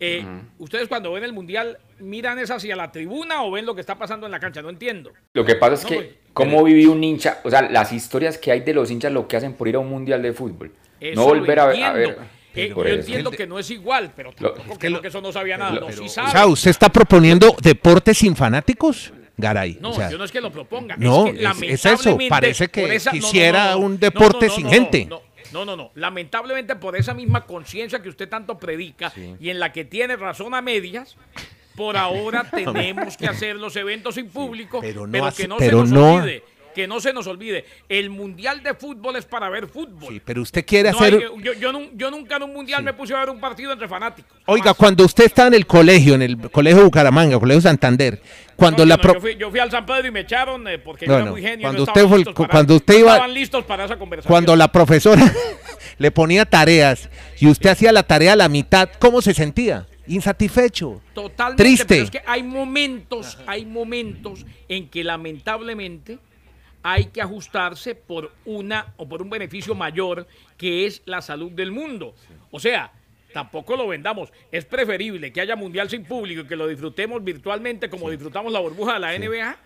Eh, 0.01 0.25
Ustedes 0.59 0.89
cuando 0.89 1.13
ven 1.13 1.23
el 1.25 1.35
mundial, 1.35 1.77
¿miran 1.99 2.39
es 2.39 2.51
hacia 2.51 2.75
la 2.75 2.91
tribuna 2.91 3.43
o 3.43 3.51
ven 3.51 3.67
lo 3.67 3.75
que 3.75 3.83
está 3.83 3.97
pasando 3.99 4.25
en 4.25 4.33
la 4.33 4.41
cancha? 4.41 4.63
No 4.63 4.71
entiendo. 4.71 5.13
Lo 5.35 5.45
que 5.45 5.55
pasa 5.57 5.75
es 5.75 5.83
No, 5.83 5.89
que, 5.91 5.97
pues, 5.97 6.09
¿cómo 6.33 6.65
vive 6.65 6.89
un 6.89 7.05
hincha? 7.05 7.41
O 7.45 7.51
sea, 7.51 7.61
las 7.61 7.93
historias 7.93 8.39
que 8.39 8.53
hay 8.53 8.61
de 8.61 8.73
los 8.73 8.91
hinchas, 8.91 9.13
lo 9.13 9.29
que 9.29 9.37
hacen 9.37 9.53
por 9.53 9.69
ir 9.69 9.77
a 9.77 9.81
un 9.81 9.91
mundial 9.91 10.23
de 10.23 10.33
fútbol. 10.33 10.73
Eso 10.99 11.21
no 11.21 11.27
volver 11.27 11.59
lo 11.59 11.63
a 11.65 11.67
ver. 11.67 11.83
a 11.85 11.93
ver. 11.93 12.19
Eh, 12.55 12.69
yo 12.75 12.85
eso. 12.85 12.95
entiendo 12.95 13.31
que 13.31 13.47
no 13.47 13.59
es 13.59 13.71
igual, 13.71 14.13
pero 14.15 14.31
Lo- 14.39 14.53
tampoco 14.53 14.73
es 14.75 14.79
que, 14.79 14.91
lo- 14.91 15.01
que 15.01 15.09
eso 15.09 15.21
no 15.21 15.33
sabía 15.33 15.57
nada. 15.57 15.73
lo- 15.73 15.81
no, 15.83 15.87
pero- 15.87 15.99
sí 16.03 16.07
O 16.07 16.09
sabe. 16.09 16.31
sea, 16.33 16.47
¿usted 16.47 16.71
está 16.71 16.89
proponiendo 16.91 17.57
deportes 17.63 18.19
sin 18.19 18.37
fanáticos? 18.37 19.13
Garay. 19.37 19.79
No, 19.81 19.91
o 19.91 19.95
sea, 19.95 20.11
yo 20.11 20.19
no 20.19 20.25
es 20.25 20.31
que 20.31 20.41
lo 20.41 20.53
proponga. 20.53 20.95
no, 20.99 21.27
es, 21.29 21.33
que 21.33 21.39
es- 21.39 21.45
es 21.63 21.87
eso, 21.87 22.11
lamentablemente 22.11 22.29
parece 22.29 22.69
que 22.69 22.95
esa- 22.95 23.11
quisiera 23.11 23.73
no, 23.73 23.81
no, 23.81 23.87
un 23.87 23.99
deporte 23.99 24.47
no, 24.47 24.53
no, 24.53 24.55
sin 24.57 24.65
no, 24.65 24.71
gente. 24.71 25.07
No, 25.07 25.23
no, 25.53 25.65
no, 25.65 25.77
no. 25.77 25.91
Lamentablemente 25.95 26.77
por 26.77 26.97
esa 26.97 27.15
misma 27.15 27.45
conciencia 27.47 28.01
que 28.03 28.09
usted 28.11 28.29
tanto 28.29 28.59
predica 28.59 29.13
y 29.41 29.49
en 29.51 29.59
la 29.59 29.73
que 29.73 29.85
tiene 29.85 30.17
razón 30.17 30.55
a 30.55 30.61
medias, 30.63 31.17
por 31.75 31.97
ahora 31.97 32.45
tenemos 32.55 33.17
que 33.17 33.27
hacer 33.27 33.57
los 33.57 33.75
eventos 33.77 34.15
sin 34.17 34.29
público, 34.29 34.81
pero 34.81 35.07
pero, 35.07 35.07
no 35.23 35.27
hace- 35.27 35.43
que 35.43 35.49
no 35.49 35.57
pero 35.57 35.79
se 35.87 35.91
nos 35.91 35.91
no- 35.91 36.15
olvide. 36.17 36.45
Que 36.75 36.87
no 36.89 37.01
se 37.01 37.13
nos 37.13 37.27
olvide, 37.27 37.65
el 37.89 38.09
mundial 38.11 38.63
de 38.63 38.75
fútbol 38.75 39.17
es 39.17 39.25
para 39.27 39.49
ver 39.51 39.67
fútbol. 39.69 40.15
Sí, 40.15 40.23
pero 40.25 40.41
usted 40.43 40.65
quiere 40.65 40.91
No 40.91 40.99
hacer... 40.99 41.15
hay- 41.15 41.43
yo, 41.43 41.53
yo 41.53 41.73
nun- 41.73 41.91
yo 41.95 42.11
nunca 42.11 42.37
en 42.37 42.45
un 42.45 42.53
mundial 42.55 42.83
me 42.83 42.93
puse 42.95 43.15
a 43.15 43.19
ver 43.21 43.31
un 43.31 43.41
partido 43.41 43.73
entre 43.73 43.87
fanáticos. 43.89 44.33
Oiga, 44.47 44.65
Jamás. 44.65 44.77
cuando 44.79 45.05
usted 45.05 45.25
está 45.25 45.47
en 45.49 45.55
el 45.55 45.67
colegio, 45.67 46.15
en 46.15 46.23
el 46.23 46.39
colegio 46.51 46.83
Bucaramanga, 46.85 47.39
colegio 47.39 47.61
Santander, 47.61 48.21
cuando 48.57 48.85
No, 48.85 48.89
la... 48.91 48.97
pro- 48.99 49.15
yo, 49.15 49.21
fui, 49.21 49.37
yo 49.37 49.51
fui 49.51 49.61
al 49.61 49.71
San 49.71 49.85
Pedro 49.85 50.07
y 50.07 50.11
me 50.11 50.21
echaron 50.21 50.67
eh, 50.69 50.79
porque 50.79 51.07
yo 51.07 51.15
era 51.17 51.25
muy 51.27 51.43
genio. 51.43 51.67
cuando 51.67 51.83
usted 51.83 52.07
fue- 52.07 52.25
para- 52.25 52.49
cuando 52.49 52.77
usted 52.77 52.99
iba- 52.99 53.13
estaban 53.13 53.35
listos 53.35 53.65
para 53.65 53.85
esa 53.85 53.99
conversación. 53.99 54.31
cuando 54.31 54.57
la 54.57 54.73
profesora 54.73 55.23
le 55.99 56.11
ponía 56.11 56.45
tareas 56.47 57.11
y 57.39 57.49
usted 57.49 57.71
hacía 57.71 57.93
la 57.93 58.03
tarea 58.03 58.33
a 58.33 58.37
la 58.37 58.49
mitad, 58.49 58.89
¿cómo 58.99 59.21
se 59.21 59.35
sentía? 59.35 59.87
Insatisfecho. 60.07 61.01
Totalmente. 61.15 61.63
Triste. 61.63 61.85
Pero 61.87 62.05
es 62.05 62.11
que 62.11 62.23
hay 62.27 62.43
momentos, 62.43 63.39
hay 63.47 63.65
momentos 63.67 64.45
en 64.69 64.89
que 64.89 65.05
lamentablemente 65.05 66.19
hay 66.83 67.07
que 67.07 67.23
ajustarse 67.23 67.95
por 67.95 68.33
una 68.45 68.95
o 68.97 69.09
por 69.09 69.23
un 69.23 69.31
beneficio 69.31 69.75
mayor 69.75 70.27
que 70.57 70.87
es 70.87 71.03
la 71.05 71.23
salud 71.23 71.53
del 71.53 71.71
mundo. 71.71 72.15
O 72.51 72.61
sea, 72.61 72.93
tampoco 73.33 73.77
lo 73.77 73.89
vendamos. 73.89 74.31
Es 74.51 74.65
preferible 74.65 75.33
que 75.33 75.41
haya 75.41 75.57
mundial 75.57 75.89
sin 75.91 76.05
público 76.05 76.43
y 76.43 76.47
que 76.47 76.57
lo 76.57 76.67
disfrutemos 76.69 77.23
virtualmente 77.25 77.89
como 77.91 78.11
disfrutamos 78.11 78.53
la 78.53 78.61
burbuja 78.61 78.95
de 78.95 79.01
la 79.01 79.13
NBA. 79.19 79.57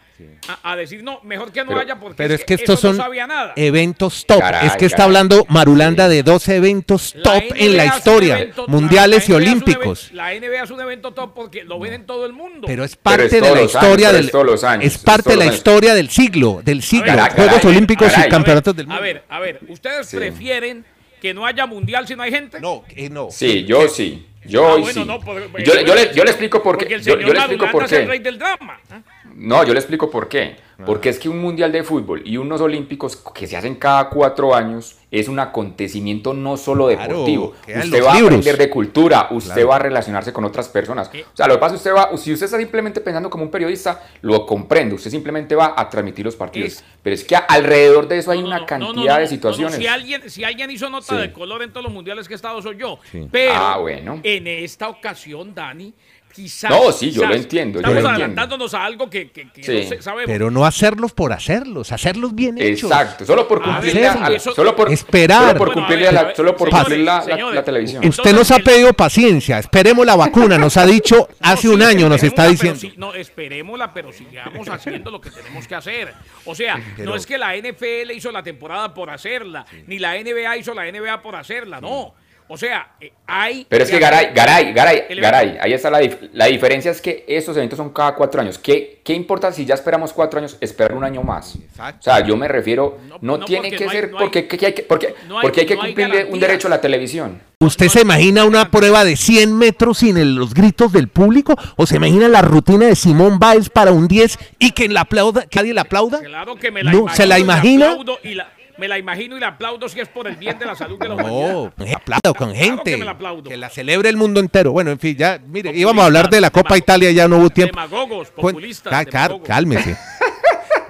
A, 0.48 0.72
a 0.72 0.76
decir, 0.76 1.02
no, 1.02 1.20
mejor 1.24 1.52
que 1.52 1.60
no 1.60 1.68
Pero- 1.68 1.80
haya 1.80 2.00
porque 2.00 2.16
Pero 2.16 2.32
es 2.34 2.44
que 2.46 2.54
estos 2.54 2.80
son 2.80 2.96
no 2.96 3.02
sabía 3.02 3.26
nada. 3.26 3.52
eventos 3.54 4.24
top. 4.24 4.40
Caray, 4.40 4.66
es 4.68 4.76
que 4.76 4.86
está 4.86 4.96
caray. 4.96 5.08
hablando 5.08 5.44
Marulanda 5.50 6.08
de 6.08 6.22
dos 6.22 6.48
eventos 6.48 7.14
La 7.16 7.22
top 7.22 7.42
NBA 7.50 7.56
en 7.58 7.76
la 7.76 7.84
historia, 7.84 8.38
evento- 8.38 8.66
mundiales 8.66 9.28
y 9.28 9.32
olímpicos. 9.32 10.04
evento- 10.04 10.16
la 10.16 10.32
NBA 10.32 10.62
es 10.64 10.70
un 10.70 10.80
evento 10.80 11.12
top 11.12 11.34
porque 11.34 11.64
lo 11.64 11.78
ven 11.78 11.92
en 11.92 12.06
todo 12.06 12.24
el 12.24 12.32
mundo. 12.32 12.66
Pero 12.66 12.82
es 12.84 12.92
Pero 12.96 13.02
parte 13.02 13.24
es 13.26 13.30
de 13.32 13.40
la 13.42 13.48
años, 13.48 13.62
historia 13.74 14.08
pero 14.08 14.44
del 14.44 14.54
es 14.54 14.64
años, 14.64 14.84
es 14.86 14.98
parte 14.98 15.30
de 15.30 15.36
la 15.36 15.42
años. 15.44 15.54
historia 15.56 15.94
del 15.94 16.08
siglo, 16.08 16.62
del 16.64 16.82
siglo, 16.82 17.04
Caray, 17.04 17.30
Juegos 17.34 17.54
caray, 17.56 17.70
Olímpicos 17.76 18.10
caray. 18.10 18.26
y 18.26 18.30
campeonatos 18.30 18.74
del 18.74 18.86
mundo. 18.86 18.98
A 18.98 19.04
ver, 19.04 19.24
a 19.28 19.38
ver, 19.40 19.60
¿ustedes 19.68 20.06
Sí. 20.08 20.16
prefieren 20.16 20.82
que 21.20 21.32
no 21.34 21.44
haya 21.46 21.66
mundial 21.66 22.06
si 22.06 22.14
no 22.16 22.22
hay 22.22 22.30
gente? 22.30 22.60
No, 22.60 22.84
eh, 22.90 23.08
no. 23.10 23.28
Sí, 23.30 23.64
yo 23.64 23.88
sí. 23.88 24.26
Yo 24.44 24.64
Ah, 24.64 24.74
hoy 24.74 24.82
bueno, 24.82 25.00
sí. 25.02 25.06
no, 25.08 25.18
por- 25.20 25.40
yo, 25.62 25.74
le- 25.74 25.84
yo 25.84 25.94
le, 25.94 26.14
yo 26.14 26.22
le 26.24 26.30
explico 26.30 26.62
por 26.62 26.76
Porque 26.76 26.86
qué. 26.86 26.94
el 26.94 27.00
Yo, 27.02 27.14
señor 27.14 27.26
yo 27.26 27.32
le 27.32 27.38
explico 27.40 27.70
por 27.72 27.82
es 27.84 27.92
el 27.92 28.00
qué. 28.02 28.06
rey 28.06 28.18
del 28.20 28.38
drama. 28.38 28.80
¿eh? 28.92 29.00
No, 29.36 29.64
yo 29.64 29.72
le 29.74 29.78
explico 29.80 30.10
por 30.10 30.28
qué. 30.28 30.64
Porque 30.84 31.08
es 31.08 31.18
que 31.18 31.30
un 31.30 31.38
mundial 31.40 31.72
de 31.72 31.82
fútbol 31.82 32.20
y 32.26 32.36
unos 32.36 32.60
olímpicos 32.60 33.16
que 33.34 33.46
se 33.46 33.56
hacen 33.56 33.76
cada 33.76 34.10
cuatro 34.10 34.54
años 34.54 34.96
es 35.10 35.26
un 35.26 35.38
acontecimiento 35.38 36.34
no 36.34 36.58
solo 36.58 36.88
Claro, 36.88 37.08
deportivo. 37.12 37.54
usted 37.66 38.04
va 38.04 38.12
libros. 38.14 38.14
a 38.14 38.24
aprender 38.26 38.58
de 38.58 38.68
cultura, 38.68 39.28
usted 39.30 39.54
Claro. 39.54 39.68
va 39.68 39.76
a 39.76 39.78
relacionarse 39.78 40.34
con 40.34 40.44
otras 40.44 40.68
personas. 40.68 41.08
O 41.08 41.34
sea, 41.36 41.46
lo 41.46 41.54
que 41.54 41.60
pasa 41.60 41.76
es 41.76 41.80
que 41.82 41.88
usted 41.88 42.02
va, 42.02 42.14
si 42.18 42.30
usted 42.30 42.44
está 42.44 42.58
simplemente 42.58 43.00
pensando 43.00 43.30
como 43.30 43.44
un 43.44 43.50
periodista, 43.50 44.02
lo 44.20 44.44
comprende. 44.44 44.94
Usted 44.96 45.10
simplemente 45.10 45.54
va 45.54 45.72
a 45.74 45.88
transmitir 45.88 46.26
los 46.26 46.36
partidos. 46.36 46.68
Es- 46.74 46.84
Pero 47.02 47.14
es 47.14 47.24
que 47.24 47.36
alrededor 47.36 48.06
de 48.06 48.18
eso 48.18 48.30
hay 48.32 48.40
No, 48.40 48.46
una 48.48 48.58
no, 48.58 48.66
cantidad 48.66 48.92
no, 48.92 49.00
no, 49.02 49.06
no, 49.06 49.14
de 49.16 49.22
no, 49.22 49.28
situaciones. 49.28 49.76
Si 49.76 49.86
alguien, 49.86 50.28
si 50.28 50.44
alguien 50.44 50.70
hizo 50.70 50.90
nota 50.90 51.06
Sí. 51.14 51.16
de 51.16 51.32
color 51.32 51.62
en 51.62 51.70
todos 51.70 51.84
los 51.84 51.92
mundiales 51.92 52.28
que 52.28 52.34
he 52.34 52.36
estado 52.36 52.60
soy 52.60 52.76
yo. 52.76 52.98
Sí. 53.10 53.26
Pero 53.32 53.52
Ah, 53.54 53.78
bueno. 53.78 54.20
en 54.22 54.46
esta 54.46 54.88
ocasión, 54.90 55.54
Dani, 55.54 55.94
quizás. 56.36 56.70
No, 56.70 56.92
sí, 56.92 57.10
yo 57.10 57.26
lo 57.26 57.34
entiendo, 57.34 57.80
yo 57.80 57.80
Estamos 57.80 58.02
lo 58.02 58.08
entiendo. 58.10 58.24
adelantándonos 58.24 58.74
a 58.74 58.84
algo 58.84 59.08
que, 59.10 59.30
que- 59.30 59.50
que 59.50 59.62
Sí. 59.62 59.80
no 59.84 59.88
sé- 59.88 60.02
sabemos. 60.02 60.26
Pero 60.26 60.50
no 60.50 60.66
hacerlos 60.66 61.12
por 61.12 61.32
hacerlos, 61.32 61.90
hacerlos 61.92 62.34
bien 62.34 62.58
hechos. 62.60 62.90
Exacto, 62.90 63.24
solo 63.24 63.48
por 63.48 63.62
A 63.62 63.66
ver, 63.66 63.72
cumplirle 63.74 64.06
a, 64.06 64.12
a 64.12 64.30
la- 64.30 64.36
eso- 64.36 64.54
solo 64.54 64.76
por 64.76 64.92
Esperar. 64.92 65.40
solo 65.40 65.58
por 65.58 65.66
Bueno, 65.68 65.80
cumplirle 65.82 66.08
a 66.08 66.10
ver, 66.10 66.18
a 66.18 66.20
a 66.20 66.28
la, 66.28 66.34
solo 66.36 66.56
por 66.56 66.68
señores, 66.70 66.98
la, 66.98 67.04
la- 67.16 67.22
señores, 67.22 67.54
la 67.54 67.64
televisión. 67.64 68.04
usted- 68.06 68.22
Usted 68.22 68.34
nos 68.36 68.50
ha 68.50 68.56
el- 68.56 68.62
pedido 68.64 68.92
paciencia, 68.92 69.58
esperemos 69.58 70.04
la 70.06 70.14
vacuna, 70.16 70.58
nos 70.58 70.76
ha 70.76 70.84
dicho 70.86 71.28
hace 71.40 71.68
No, 71.68 71.74
un 71.74 71.80
sí, 71.80 71.86
año, 71.86 72.08
nos 72.08 72.22
está 72.22 72.46
diciendo. 72.46 72.78
sí- 72.78 72.92
no, 72.96 73.14
esperémosla, 73.14 73.92
pero 73.94 74.12
sigamos 74.12 74.68
haciendo 74.68 75.10
lo 75.10 75.20
que 75.20 75.30
tenemos 75.30 75.66
que 75.66 75.74
hacer. 75.74 76.12
O 76.44 76.54
sea, 76.54 76.78
Pero- 76.96 77.10
no 77.10 77.16
es 77.16 77.24
que 77.26 77.38
la 77.38 77.56
NFL 77.56 78.12
hizo 78.12 78.30
la 78.30 78.42
temporada 78.42 78.92
por 78.92 79.10
hacerla, 79.10 79.64
ni 79.86 79.98
la 79.98 80.16
NBA 80.16 80.56
hizo 80.58 80.74
la 80.74 80.86
NBA 80.86 81.22
por 81.22 81.34
hacerla, 81.36 81.80
no. 81.80 82.14
O 82.48 82.56
sea, 82.56 82.92
eh, 83.00 83.12
hay... 83.26 83.66
Pero 83.68 83.82
es 83.84 83.90
que 83.90 83.98
Garay, 83.98 84.30
Garay, 84.34 84.72
Garay, 84.72 85.02
Garay, 85.20 85.58
ahí 85.60 85.72
está 85.72 85.90
la, 85.90 86.00
dif- 86.00 86.30
la 86.32 86.46
diferencia 86.46 86.90
es 86.92 87.00
que 87.00 87.24
estos 87.26 87.56
eventos 87.56 87.76
son 87.76 87.90
cada 87.92 88.14
cuatro 88.14 88.40
años. 88.40 88.56
¿Qué, 88.58 89.00
¿Qué 89.04 89.14
importa 89.14 89.50
si 89.52 89.64
ya 89.64 89.74
esperamos 89.74 90.12
cuatro 90.12 90.38
años, 90.38 90.56
esperar 90.60 90.94
un 90.94 91.02
año 91.02 91.22
más? 91.22 91.56
Exacto. 91.56 91.98
O 92.00 92.02
sea, 92.14 92.24
yo 92.24 92.36
me 92.36 92.46
refiero, 92.46 92.98
No, 93.08 93.18
no, 93.20 93.38
no, 93.38 93.44
tiene 93.44 93.70
que 93.70 93.84
no 93.84 93.90
hay- 93.90 93.96
ser, 93.96 94.10
porque, 94.12 94.46
que 94.46 94.64
hay 94.66 94.72
que, 94.74 94.82
porque, 94.84 95.14
no 95.28 95.38
hay- 95.38 95.42
porque 95.42 95.60
hay 95.62 95.66
que 95.66 95.74
no 95.74 95.82
hay 95.82 95.88
cumplirle 95.94 96.24
un 96.26 96.38
derecho 96.38 96.68
a 96.68 96.70
la 96.70 96.80
televisión. 96.80 97.40
¿Usted 97.58 97.88
se 97.88 98.02
imagina 98.02 98.44
una 98.44 98.70
prueba 98.70 99.02
de 99.04 99.16
100 99.16 99.56
metros 99.56 99.98
sin 99.98 100.16
el- 100.18 100.34
los 100.36 100.54
gritos 100.54 100.92
del 100.92 101.08
público? 101.08 101.56
¿O 101.76 101.86
se 101.86 101.96
imagina 101.96 102.28
la 102.28 102.42
rutina 102.42 102.86
de 102.86 102.94
Simón 102.94 103.38
Biles 103.40 103.70
para 103.70 103.90
un 103.92 104.06
10 104.06 104.38
y 104.58 104.70
que 104.72 104.88
la 104.88 105.00
aplauda, 105.00 105.46
que 105.46 105.58
nadie 105.58 105.74
la 105.74 105.80
aplauda? 105.80 106.20
Claro 106.20 106.54
que 106.56 106.70
me 106.70 106.84
la 106.84 106.92
No, 106.92 106.98
imagino. 106.98 107.16
¿se 107.16 107.26
la 107.26 107.38
imagina? 107.38 107.86
aplaudo 107.92 108.18
y 108.22 108.34
la- 108.34 108.52
me 108.78 108.88
la 108.88 108.98
imagino 108.98 109.36
y 109.36 109.40
la 109.40 109.48
aplaudo 109.48 109.88
si 109.88 110.00
es 110.00 110.08
por 110.08 110.26
el 110.26 110.36
bien 110.36 110.58
de 110.58 110.66
la 110.66 110.74
salud 110.74 110.98
de 110.98 111.08
la 111.08 111.14
No, 111.16 111.24
humanidad. 111.24 111.72
aplaudo 111.96 112.34
con 112.34 112.52
Claro 112.52 112.64
gente. 112.64 112.90
que 112.92 112.96
me 112.96 113.04
la 113.04 113.10
aplaudo. 113.12 113.48
Que 113.50 113.56
la 113.56 113.70
celebre 113.70 114.08
el 114.08 114.16
mundo 114.16 114.40
entero. 114.40 114.72
Bueno, 114.72 114.90
en 114.90 114.98
fin, 114.98 115.16
ya, 115.16 115.38
mire, 115.38 115.68
Populistas, 115.70 115.80
íbamos 115.80 116.02
a 116.02 116.06
hablar 116.06 116.30
de 116.30 116.40
la 116.40 116.50
Copa 116.50 116.76
Italia, 116.76 117.10
ya 117.10 117.26
no 117.28 117.38
hubo 117.38 117.50
tiempo. 117.50 117.74
Demagogos, 117.74 118.28
populistas. 118.28 119.06
Cálmese. 119.44 119.96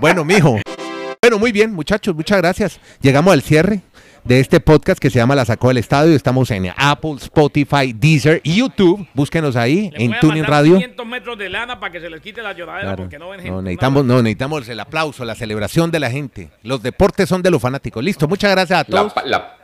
bueno, 0.00 0.24
mijo. 0.24 0.58
Bueno, 1.22 1.40
muy 1.40 1.50
bien, 1.50 1.72
muchachos, 1.72 2.14
muchas 2.14 2.38
gracias. 2.38 2.78
Llegamos 3.00 3.32
al 3.32 3.42
cierre 3.42 3.80
de 4.26 4.40
este 4.40 4.58
podcast 4.60 4.98
que 5.00 5.08
se 5.08 5.18
llama 5.18 5.34
La 5.36 5.44
Sacó 5.44 5.68
del 5.68 5.76
Estadio. 5.78 6.14
Estamos 6.14 6.50
en 6.50 6.72
Apple, 6.76 7.14
Spotify, 7.20 7.92
Deezer 7.94 8.40
y 8.42 8.56
YouTube. 8.56 9.06
Búsquenos 9.14 9.54
ahí 9.56 9.90
Le 9.96 10.04
en 10.04 10.14
Tuning 10.20 10.44
Radio. 10.44 10.74
500 10.74 11.06
metros 11.06 11.38
de 11.38 11.48
lana 11.48 11.78
para 11.78 11.92
que 11.92 12.00
se 12.00 12.10
les 12.10 12.20
quite 12.20 12.42
la 12.42 12.52
lloradera 12.52 12.82
Claro. 12.88 13.04
porque 13.04 13.18
no 13.18 13.28
ven 13.30 13.38
gente. 13.40 13.52
No, 13.52 13.62
necesitamos, 13.62 14.04
no, 14.04 14.22
necesitamos 14.22 14.68
el 14.68 14.80
aplauso, 14.80 15.24
la 15.24 15.34
celebración 15.36 15.90
de 15.90 16.00
la 16.00 16.10
gente. 16.10 16.50
Los 16.62 16.82
deportes 16.82 17.28
son 17.28 17.42
de 17.42 17.50
los 17.50 17.62
fanáticos. 17.62 18.02
Listo, 18.02 18.26
muchas 18.26 18.50
gracias 18.50 18.80
a 18.80 18.84
todos. 18.84 19.12
la, 19.26 19.56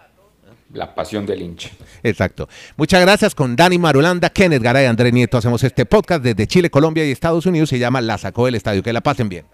la 0.72 0.94
pasión 0.94 1.26
del 1.26 1.42
hincha. 1.42 1.70
Exacto. 2.04 2.48
Muchas 2.76 3.00
gracias 3.00 3.34
con 3.34 3.56
Dani 3.56 3.78
Marulanda, 3.78 4.30
Kenneth 4.30 4.62
Garay, 4.62 4.86
Andrés 4.86 5.12
Nieto. 5.12 5.38
Hacemos 5.38 5.64
este 5.64 5.86
podcast 5.86 6.22
desde 6.22 6.46
Chile, 6.46 6.70
Colombia 6.70 7.04
y 7.04 7.10
Estados 7.10 7.46
Unidos. 7.46 7.68
Se 7.68 7.78
llama 7.80 8.00
La 8.00 8.16
Sacó 8.16 8.46
del 8.46 8.54
Estadio. 8.54 8.82
Que 8.82 8.92
la 8.92 9.00
pasen 9.00 9.28
bien. 9.28 9.44